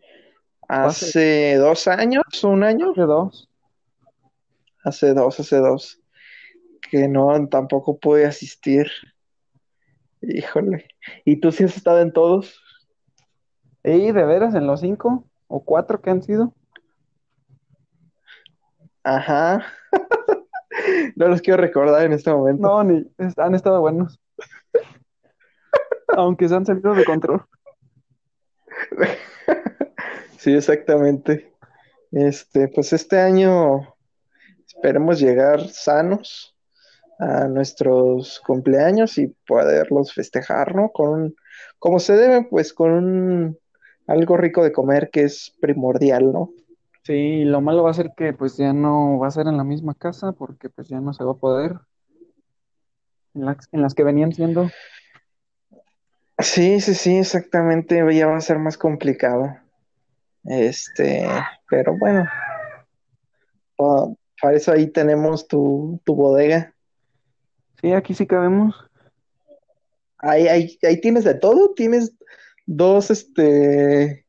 [0.69, 3.49] hace dos años, un año, De dos.
[4.85, 6.01] hace dos, hace dos,
[6.91, 8.87] que no, tampoco pude asistir.
[10.23, 10.87] Híjole.
[11.25, 12.63] ¿Y tú sí has estado en todos?
[13.83, 16.55] Y de veras, en los cinco o cuatro que han sido.
[19.03, 19.67] Ajá.
[21.21, 22.67] No los quiero recordar en este momento.
[22.67, 23.05] No, ni
[23.37, 24.19] han estado buenos.
[26.17, 27.45] Aunque se han salido de control.
[30.39, 31.53] Sí, exactamente.
[32.11, 33.95] Este, pues este año
[34.67, 36.57] esperemos llegar sanos
[37.19, 40.89] a nuestros cumpleaños y poderlos festejar, ¿no?
[40.91, 41.37] Con un-
[41.79, 43.59] como se debe, pues con un
[44.07, 46.51] algo rico de comer que es primordial, ¿no?
[47.03, 49.65] Sí, lo malo va a ser que pues ya no va a ser en la
[49.65, 51.77] misma casa porque pues ya no se va a poder.
[53.35, 54.71] En las, en las que venían siendo.
[56.39, 58.03] Sí, sí, sí, exactamente.
[58.15, 59.57] Ya va a ser más complicado.
[60.45, 61.29] Este,
[61.69, 62.29] pero bueno,
[64.41, 66.75] Para eso ahí tenemos tu, tu bodega.
[67.81, 68.75] Sí, aquí sí cabemos.
[70.19, 71.73] Ahí, ahí, ahí tienes de todo.
[71.75, 72.15] Tienes
[72.67, 74.27] dos este,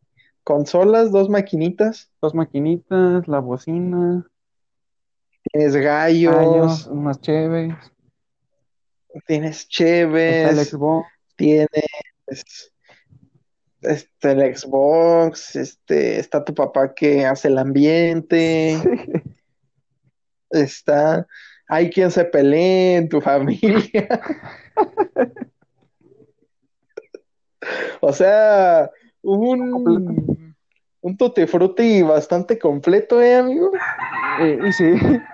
[0.51, 2.11] consolas, dos maquinitas.
[2.21, 4.25] Dos maquinitas, la bocina,
[5.43, 7.73] Tienes gallos, gallos, unas cheves,
[9.25, 11.07] tienes está el cheves, Xbox.
[11.35, 12.73] tienes
[13.81, 18.77] este, el Xbox, este, está tu papá que hace el ambiente,
[20.51, 21.25] está,
[21.67, 24.21] hay quien se pelee en tu familia.
[28.03, 28.89] O sea,
[29.21, 30.30] un,
[31.01, 33.71] un tutti frutti bastante completo, ¿eh, amigo?
[34.39, 34.91] Eh, y sí,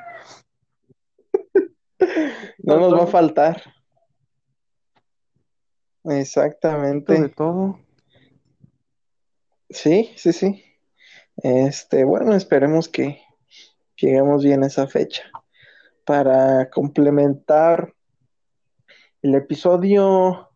[2.60, 3.64] No nos va a faltar.
[6.04, 7.30] de Exactamente.
[7.30, 7.80] todo.
[9.70, 10.64] Sí, sí, sí.
[11.38, 13.22] Este, bueno, esperemos que
[13.96, 15.24] lleguemos bien a esa fecha.
[16.06, 17.94] Para complementar
[19.22, 20.50] el episodio,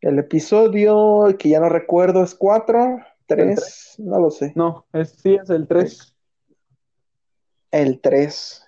[0.00, 4.52] el episodio que ya no recuerdo es cuatro, tres, no lo sé.
[4.54, 6.14] No, es, sí, es el 3.
[7.72, 8.64] El tres.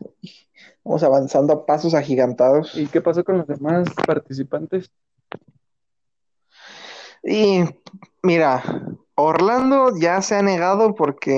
[0.85, 2.75] Vamos avanzando a pasos agigantados.
[2.75, 4.91] ¿Y qué pasó con los demás participantes?
[7.23, 7.61] Y
[8.23, 8.63] mira,
[9.15, 11.33] Orlando ya se ha negado porque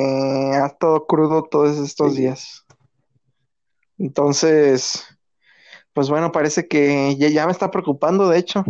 [0.54, 2.22] ha estado crudo todos estos Sí.
[2.22, 2.66] días.
[3.98, 5.04] Entonces,
[5.92, 8.64] pues bueno, parece que ya, ya me está preocupando, de hecho.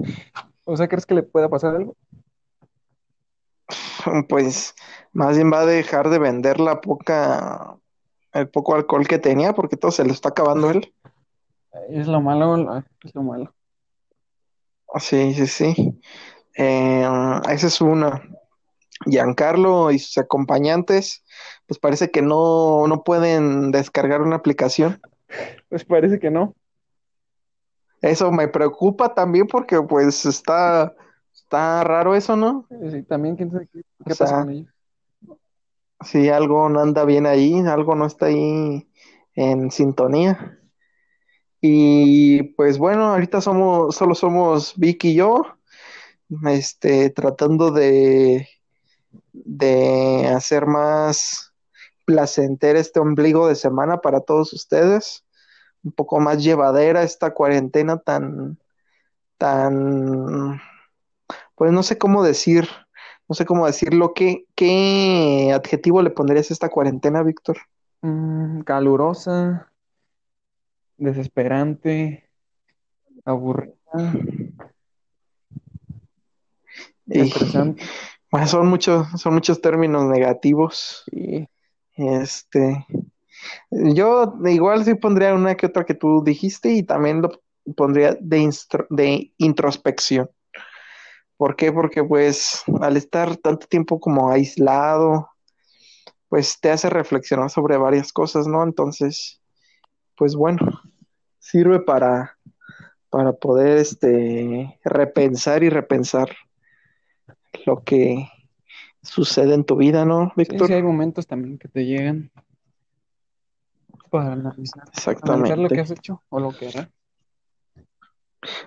[0.64, 1.96] O sea, ¿crees que le pueda pasar algo?
[4.28, 4.74] Pues
[5.12, 7.76] más bien va a dejar de vender la poca,
[8.32, 10.92] el poco alcohol que tenía porque todo se lo está acabando él.
[11.90, 13.54] Es lo malo, lo- es lo malo.
[14.98, 16.00] Sí, sí, sí.
[16.56, 17.06] Eh,
[17.50, 18.22] esa es una.
[19.06, 21.24] Giancarlo y sus acompañantes,
[21.66, 25.00] pues parece que no, no pueden descargar una aplicación.
[25.70, 26.54] Pues parece que no.
[28.02, 30.94] Eso me preocupa también porque pues está,
[31.50, 32.68] está raro eso, ¿no?
[32.92, 34.72] Sí, también, quién sabe qué, qué O sea, pasa con ellos.
[36.02, 38.88] Si algo no anda bien ahí, algo no está ahí
[39.34, 40.60] en sintonía.
[41.60, 45.42] Y pues bueno, ahorita somos, solo somos Vic y yo,
[46.46, 48.48] este, tratando de,
[49.32, 51.52] de hacer más
[52.06, 55.24] placentero este ombligo de semana para todos ustedes,
[55.82, 58.58] un poco más llevadera esta cuarentena tan,
[59.36, 60.60] tan,
[61.60, 62.66] pues no sé cómo decir,
[63.28, 67.58] no sé cómo decirlo, ¿qué, qué adjetivo le pondrías a esta cuarentena, Víctor?
[68.00, 69.70] Mm, calurosa,
[70.96, 72.30] desesperante,
[73.26, 73.74] aburrida,
[77.04, 77.82] Y, estresante.
[78.30, 81.04] bueno, son muchos, son muchos términos negativos.
[81.10, 81.46] Sí.
[81.92, 82.86] Este,
[83.70, 87.32] yo igual sí pondría una que otra que tú dijiste y también lo
[87.76, 90.30] pondría de introspección.
[91.40, 91.72] ¿Por qué?
[91.72, 95.30] Porque pues al estar tanto tiempo como aislado,
[96.28, 98.62] pues te hace reflexionar sobre varias cosas, ¿no?
[98.62, 99.40] Entonces,
[100.18, 100.58] pues bueno,
[101.38, 102.36] sirve para,
[103.08, 106.28] para poder este, repensar y repensar
[107.64, 108.28] lo que
[109.02, 110.66] sucede en tu vida, ¿no, Sí, Víctor?
[110.66, 112.30] sí, hay momentos también que te llegan
[114.10, 115.80] para analizar, analizar lo que Exactamente.
[115.80, 116.88] has hecho o lo que harás.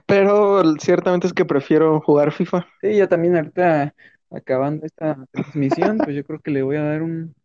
[0.05, 2.67] Pero ciertamente es que prefiero jugar FIFA.
[2.81, 3.93] Sí, yo también ahorita
[4.31, 7.35] acabando esta transmisión, pues yo creo que le voy a dar un,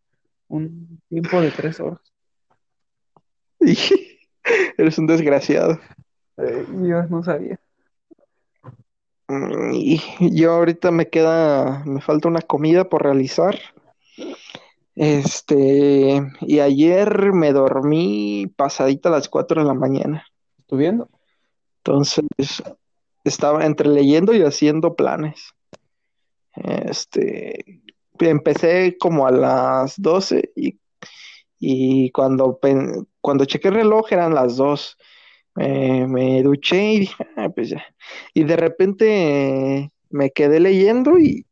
[0.47, 1.99] un tiempo de tres horas.
[3.59, 3.75] Y
[4.77, 5.79] eres un desgraciado.
[6.37, 7.59] Eh, yo no sabía.
[9.27, 10.01] Mm, Y
[10.35, 13.55] yo ahorita me queda, me falta una comida por realizar.
[14.95, 20.25] Este, y ayer me dormí pasadita a las 4 de la mañana.
[20.57, 21.09] ¿Estudiando?
[21.83, 22.25] Entonces,
[23.23, 25.53] estaba entre leyendo y haciendo planes.
[26.55, 27.81] Este,
[28.19, 30.79] empecé como a las 12 y,
[31.59, 32.59] y cuando,
[33.21, 34.97] cuando chequé el reloj eran las 2.
[35.57, 37.83] Eh, me duché y dije, "Ah, pues ya.
[38.33, 41.45] Y de repente me quedé leyendo y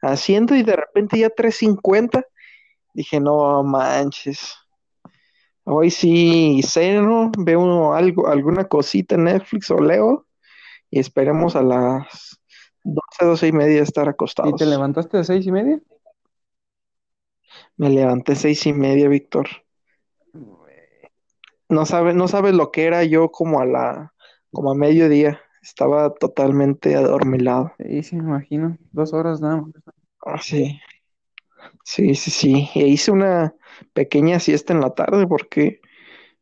[0.00, 2.24] haciendo y de repente ya 3.50.
[2.94, 4.54] Dije, no manches.
[5.64, 10.26] Hoy sí ceno, veo algo, alguna cosita en Netflix o leo
[10.90, 12.40] y esperemos a las
[12.84, 14.08] 12, 12 y media estar
[14.42, 14.66] ¿Y te acostados.
[14.66, 15.80] levantaste a seis y media?
[17.76, 19.46] Me levanté seis y media, Víctor.
[21.68, 24.14] No sabes, no sabes lo que era yo como a la,
[24.52, 25.40] como a mediodía.
[25.62, 27.72] Estaba totalmente adormilado.
[27.78, 28.78] Sí, sí, me imagino.
[28.92, 29.72] Dos horas nada más.
[30.24, 30.80] Ah, Sí,
[31.84, 32.70] sí, sí, sí.
[32.74, 33.54] E hice una
[33.92, 35.80] pequeña siesta en la tarde porque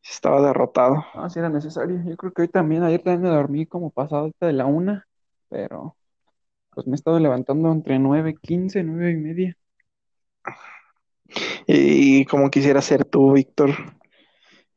[0.03, 1.05] estaba derrotado.
[1.15, 2.01] No, si era necesario.
[2.05, 5.07] Yo creo que hoy también, ayer también me dormí como pasado de la una,
[5.49, 5.95] pero
[6.71, 9.57] pues me he estado levantando entre nueve, quince, nueve y media.
[11.67, 13.71] Y como quisiera ser tú, Víctor,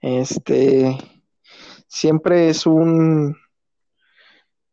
[0.00, 0.96] este,
[1.86, 3.36] siempre es un,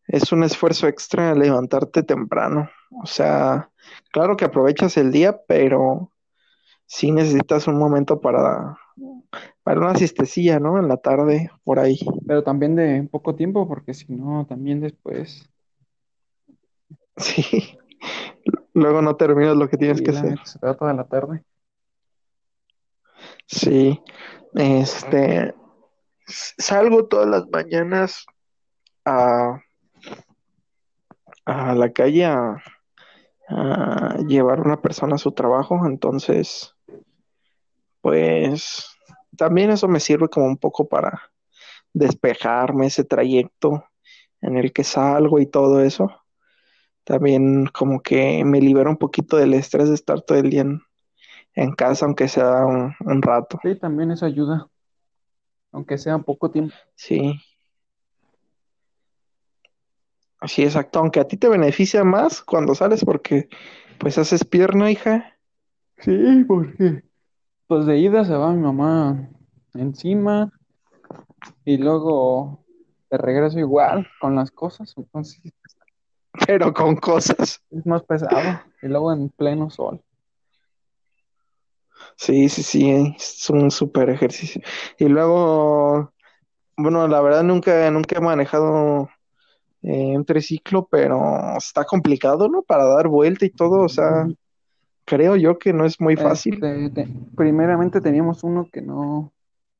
[0.08, 2.70] es un esfuerzo extra levantarte temprano.
[2.92, 3.70] O sea,
[4.12, 6.12] claro que aprovechas el día, pero
[6.86, 8.78] sí necesitas un momento para,
[9.64, 10.78] para una siestecilla, ¿no?
[10.78, 11.98] En la tarde, por ahí.
[12.28, 15.52] Pero también de poco tiempo, porque si no, también después
[17.18, 17.78] Sí.
[18.74, 20.39] Luego no terminas lo que tienes sí, que hacer.
[20.44, 21.44] se va toda la tarde.
[23.48, 24.02] Sí.
[24.56, 25.54] Este,
[26.26, 28.26] salgo todas las mañanas
[29.06, 29.62] a,
[31.46, 32.62] a la calle a,
[33.52, 36.76] a llevar a una persona a su trabajo, entonces,
[38.02, 38.88] pues,
[39.38, 41.22] también eso me sirve como un poco para
[41.93, 43.84] despejarme ese trayecto
[44.41, 46.10] en el que salgo y todo eso.
[47.04, 50.82] También como que me libera un poquito del estrés de estar todo el día en,
[51.56, 53.60] en casa, aunque sea un, un rato.
[53.64, 54.68] Sí, también eso ayuda,
[55.72, 56.74] aunque sea poco tiempo.
[56.95, 57.39] Sí.
[60.48, 61.00] Sí, exacto.
[61.00, 63.48] Aunque a ti te beneficia más cuando sales porque
[64.00, 65.38] pues haces pierna, hija.
[66.00, 67.04] Sí, porque
[67.68, 69.30] pues de ida se va mi mamá
[69.74, 70.52] encima
[71.64, 72.66] y luego
[73.10, 75.42] de regreso igual con las cosas, entonces
[76.48, 77.62] pero con cosas.
[77.70, 80.02] es más pesado y luego en pleno sol.
[82.16, 84.62] Sí, sí, sí, es un súper ejercicio.
[84.98, 86.14] Y luego,
[86.78, 89.10] bueno, la verdad nunca, nunca he manejado
[89.84, 92.62] eh, un triciclo, pero está complicado, ¿no?
[92.64, 94.28] Para dar vuelta y todo, o sea,
[95.06, 96.64] creo yo que no es muy fácil.
[96.64, 99.34] Este, te- primeramente teníamos uno que no,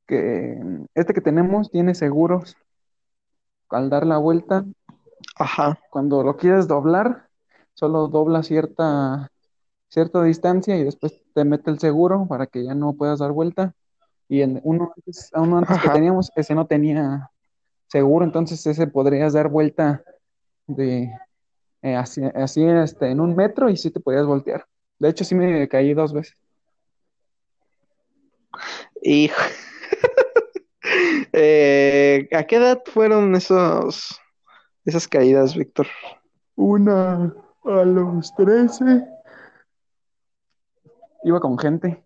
[0.08, 0.60] que
[0.96, 2.58] este que tenemos tiene seguros.
[3.70, 4.66] Al dar la vuelta,
[5.36, 7.30] Ajá, cuando lo quieres doblar,
[7.74, 9.32] solo dobla cierta,
[9.90, 13.74] cierta distancia y después te mete el seguro para que ya no puedas dar vuelta.
[14.30, 17.32] Y en uno antes, a uno antes que teníamos, ese no tenía
[17.92, 20.02] seguro, entonces ese podrías dar vuelta
[20.66, 21.12] de
[21.82, 24.66] eh, así, así este, en un metro y sí te podías voltear.
[24.98, 26.38] De hecho, sí me caí dos veces.
[29.02, 29.42] Hijo.
[31.34, 34.20] Eh, ¿a qué edad fueron esos,
[34.84, 35.88] esas caídas, Víctor?
[36.56, 37.34] Una
[37.64, 39.08] a los 13.
[41.24, 42.04] Iba con gente.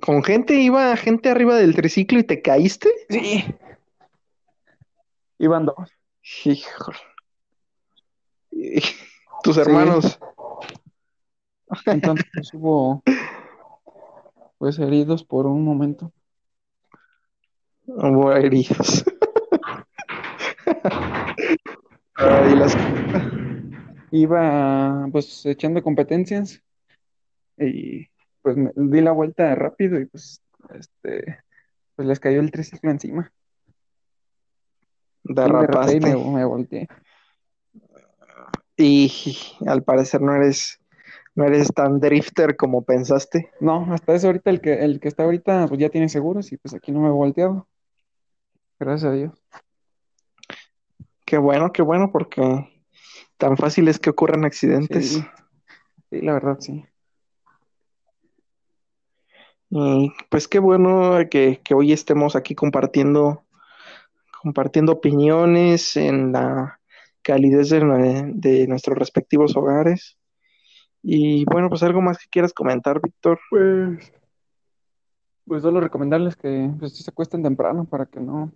[0.00, 2.88] ¿Con gente iba gente arriba del triciclo y te caíste?
[3.08, 3.44] Sí.
[5.38, 5.90] Iban dos.
[6.44, 6.98] Híjole.
[9.42, 9.60] Tus Sí.
[9.62, 10.18] hermanos.
[11.86, 13.02] Entonces pues, hubo
[14.58, 16.12] pues heridos por un momento.
[17.86, 19.04] Hubo heridos.
[22.14, 22.76] Ay, las-
[24.12, 26.60] Iba pues echando competencias
[27.56, 28.09] y
[28.42, 30.42] pues me di la vuelta rápido y pues
[30.74, 31.38] este
[31.96, 33.32] pues les cayó el triciclo encima.
[35.22, 35.96] Derrapaste.
[35.96, 36.88] y me, me volteé.
[38.76, 39.12] Y
[39.66, 40.80] al parecer no eres,
[41.34, 43.50] no eres tan drifter como pensaste.
[43.60, 46.56] No, hasta eso ahorita el que el que está ahorita pues ya tiene seguros y
[46.56, 47.68] pues aquí no me he volteado.
[48.78, 49.32] Gracias a Dios.
[51.26, 52.66] Qué bueno, qué bueno, porque
[53.36, 55.10] tan fácil es que ocurran accidentes.
[55.12, 55.24] Sí,
[56.08, 56.84] sí, la verdad sí.
[59.70, 63.44] Y pues qué bueno que, que hoy estemos aquí compartiendo,
[64.42, 66.80] compartiendo opiniones en la
[67.22, 70.18] calidez de, nue- de nuestros respectivos hogares.
[71.02, 73.38] Y bueno, pues algo más que quieras comentar, Víctor.
[73.48, 74.12] Pues,
[75.46, 78.52] pues solo recomendarles que pues, se acuesten temprano para que no,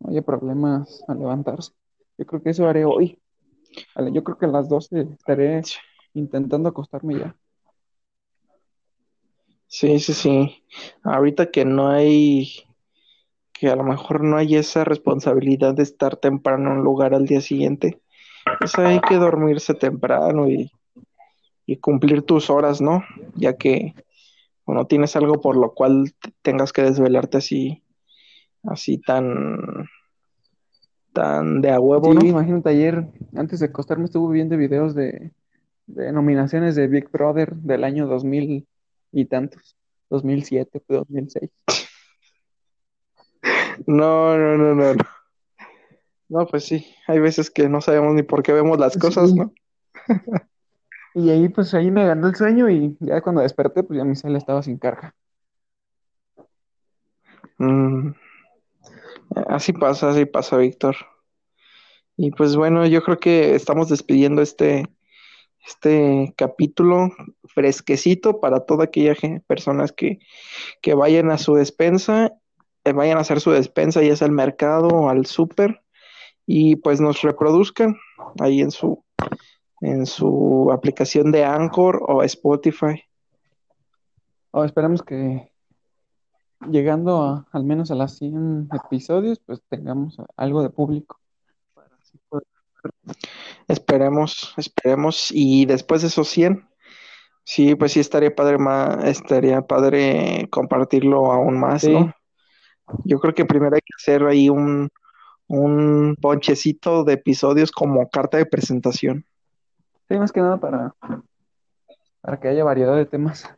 [0.00, 1.72] no haya problemas al levantarse.
[2.16, 3.18] Yo creo que eso haré hoy.
[4.12, 5.62] Yo creo que a las 12 estaré
[6.14, 7.36] intentando acostarme ya.
[9.68, 10.64] Sí, sí, sí.
[11.04, 12.48] Ahorita que no hay,
[13.52, 17.26] que a lo mejor no hay esa responsabilidad de estar temprano en un lugar al
[17.26, 18.00] día siguiente,
[18.58, 20.70] pues hay que dormirse temprano y,
[21.66, 23.04] y cumplir tus horas, ¿no?
[23.34, 23.94] Ya que
[24.66, 27.82] no tienes algo por lo cual te- tengas que desvelarte así,
[28.64, 29.86] así tan,
[31.12, 32.24] tan de a huevo, Sí, ¿no?
[32.26, 33.06] imagínate, ayer,
[33.36, 35.32] antes de acostarme, estuve viendo videos de,
[35.86, 38.66] de nominaciones de Big Brother del año 2000
[39.12, 39.76] y tantos,
[40.10, 41.50] 2007, 2006.
[43.86, 45.04] No, no, no, no, no.
[46.28, 49.36] No, pues sí, hay veces que no sabemos ni por qué vemos las cosas, Sí.
[49.36, 49.52] ¿no?
[51.14, 54.14] Y ahí, pues, ahí me ganó el sueño y ya cuando desperté, pues ya mi
[54.14, 55.14] cel estaba sin carga.
[57.58, 58.12] Mm,
[59.48, 60.96] así pasa, así pasa, Víctor.
[62.16, 64.84] Y pues bueno, yo creo que estamos despidiendo este,
[65.66, 67.10] este capítulo
[67.58, 69.14] fresquecito para toda aquella
[69.48, 70.20] personas que,
[70.80, 72.32] que vayan a su despensa,
[72.84, 75.82] eh, vayan a hacer su despensa, ya sea al mercado o al súper,
[76.46, 77.96] y pues nos reproduzcan
[78.38, 79.02] ahí en su,
[79.80, 83.02] en su aplicación de Anchor o Spotify.
[84.52, 85.50] Oh, esperamos que
[86.70, 91.18] llegando a, al menos a las 100 episodios, pues tengamos algo de público.
[91.74, 92.46] Para así poder-
[93.66, 95.30] Esperemos, esperemos.
[95.32, 96.67] Y después de esos 100,
[97.48, 101.92] sí, pues sí estaría padre más, estaría padre compartirlo aún más, Sí.
[101.92, 102.12] ¿no?
[103.04, 104.90] Yo creo que primero hay que hacer ahí un,
[105.46, 109.24] un ponchecito de episodios como carta de presentación.
[110.08, 110.94] Sí, más que nada para,
[112.20, 113.50] para que haya variedad de temas.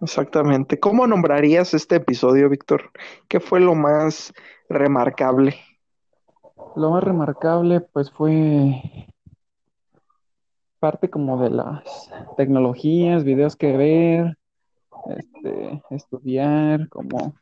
[0.00, 0.80] Exactamente.
[0.80, 2.90] ¿Cómo nombrarías este episodio, Víctor?
[3.28, 4.32] ¿Qué fue lo más
[4.70, 5.54] remarcable?
[6.76, 9.06] Lo más remarcable, pues, fue
[10.82, 14.36] parte como de las tecnologías, videos que ver,
[15.16, 17.36] este, estudiar, como,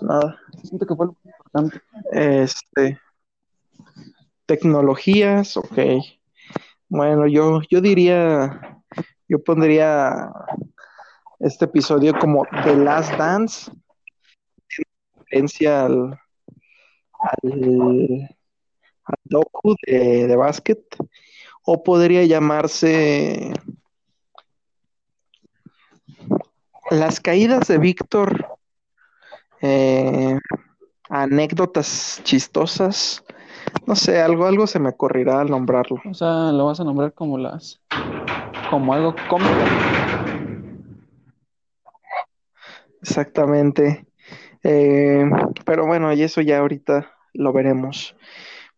[0.00, 0.38] Nada.
[0.62, 1.82] siento que fue lo importante.
[2.12, 2.98] Este,
[4.46, 5.78] tecnologías, ok.
[6.88, 8.80] Bueno, yo, yo diría,
[9.28, 10.32] yo pondría
[11.38, 14.84] este episodio como The Last Dance, en
[15.18, 16.18] referencia al,
[17.20, 18.37] al,
[19.08, 20.80] al docu de, de básquet,
[21.64, 23.52] o podría llamarse
[26.90, 28.58] Las caídas de Víctor,
[29.60, 30.38] eh,
[31.10, 33.22] anécdotas chistosas,
[33.86, 36.00] no sé, algo, algo se me ocurrirá al nombrarlo.
[36.08, 37.82] O sea, lo vas a nombrar como las,
[38.70, 39.50] como algo cómico.
[43.02, 44.06] Exactamente.
[44.62, 45.24] Eh,
[45.66, 48.16] pero bueno, y eso ya ahorita lo veremos.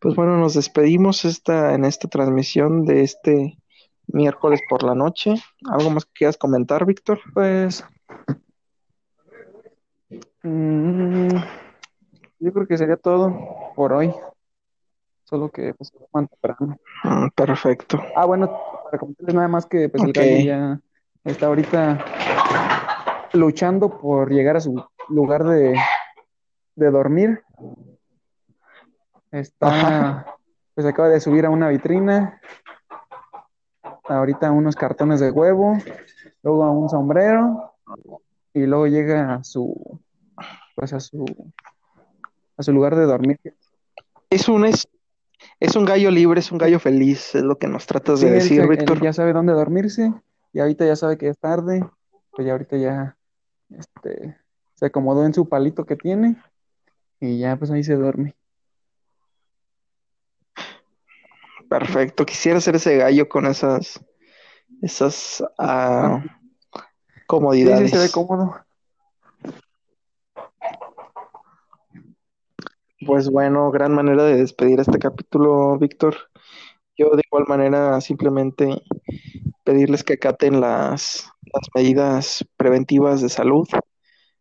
[0.01, 3.59] Pues bueno, nos despedimos esta, en esta transmisión de este
[4.07, 5.35] miércoles por la noche.
[5.71, 7.21] ¿Algo más que quieras comentar, Víctor?
[7.35, 7.85] Pues,
[10.43, 11.29] mm,
[12.39, 14.15] yo creo que sería todo por hoy.
[15.25, 16.79] Solo que, pues, más temprano.
[17.05, 18.03] Mm, perfecto.
[18.17, 18.51] Ah, bueno,
[18.85, 20.17] para comentarles nada más que pues el Ok.
[20.17, 20.81] gallo ya
[21.25, 22.05] está ahorita
[23.35, 25.77] luchando por llegar a su lugar de,
[26.75, 27.45] de dormir.
[29.31, 30.37] Está, Ajá.
[30.75, 32.41] pues acaba de subir a una vitrina.
[34.05, 35.79] Ahorita unos cartones de huevo,
[36.43, 37.75] luego a un sombrero
[38.53, 40.01] y luego llega a su,
[40.75, 41.25] pues a su,
[42.57, 43.39] a su lugar de dormir.
[44.31, 44.89] Es un, es,
[45.61, 48.61] es un gallo libre, es un gallo feliz, es lo que nos tratas de decir,
[48.61, 49.01] él Víctor.
[49.01, 50.13] ya sabe dónde dormirse
[50.53, 51.85] y ahorita ya sabe que es tarde,
[52.33, 53.17] pues ya ahorita ya
[53.71, 54.37] este,
[54.75, 56.37] se acomodó en su palito que tiene
[57.21, 58.35] y ya pues ahí se duerme.
[61.71, 62.27] Perfecto.
[62.27, 64.05] Quisiera ser ese gallo con esas,
[64.83, 67.91] esas ah, Sí, sí, comodidades.
[67.93, 68.57] se ve cómodo.
[73.07, 76.17] Pues bueno, gran manera de despedir este capítulo, Víctor.
[76.99, 78.83] Yo de igual manera simplemente
[79.63, 83.69] pedirles que acaten las, las medidas preventivas de salud.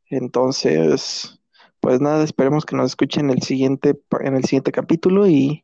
[0.08, 1.40] Entonces,
[1.80, 5.64] pues nada, esperemos que nos escuchen el siguiente, en el siguiente capítulo y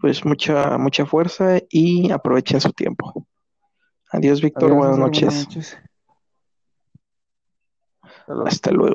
[0.00, 3.26] pues mucha, mucha fuerza y aprovechen su tiempo.
[4.10, 5.44] Adiós, Víctor, buenas César, buenas noches.
[5.48, 5.78] noches.
[8.02, 8.46] Hasta luego.
[8.48, 8.94] Hasta luego.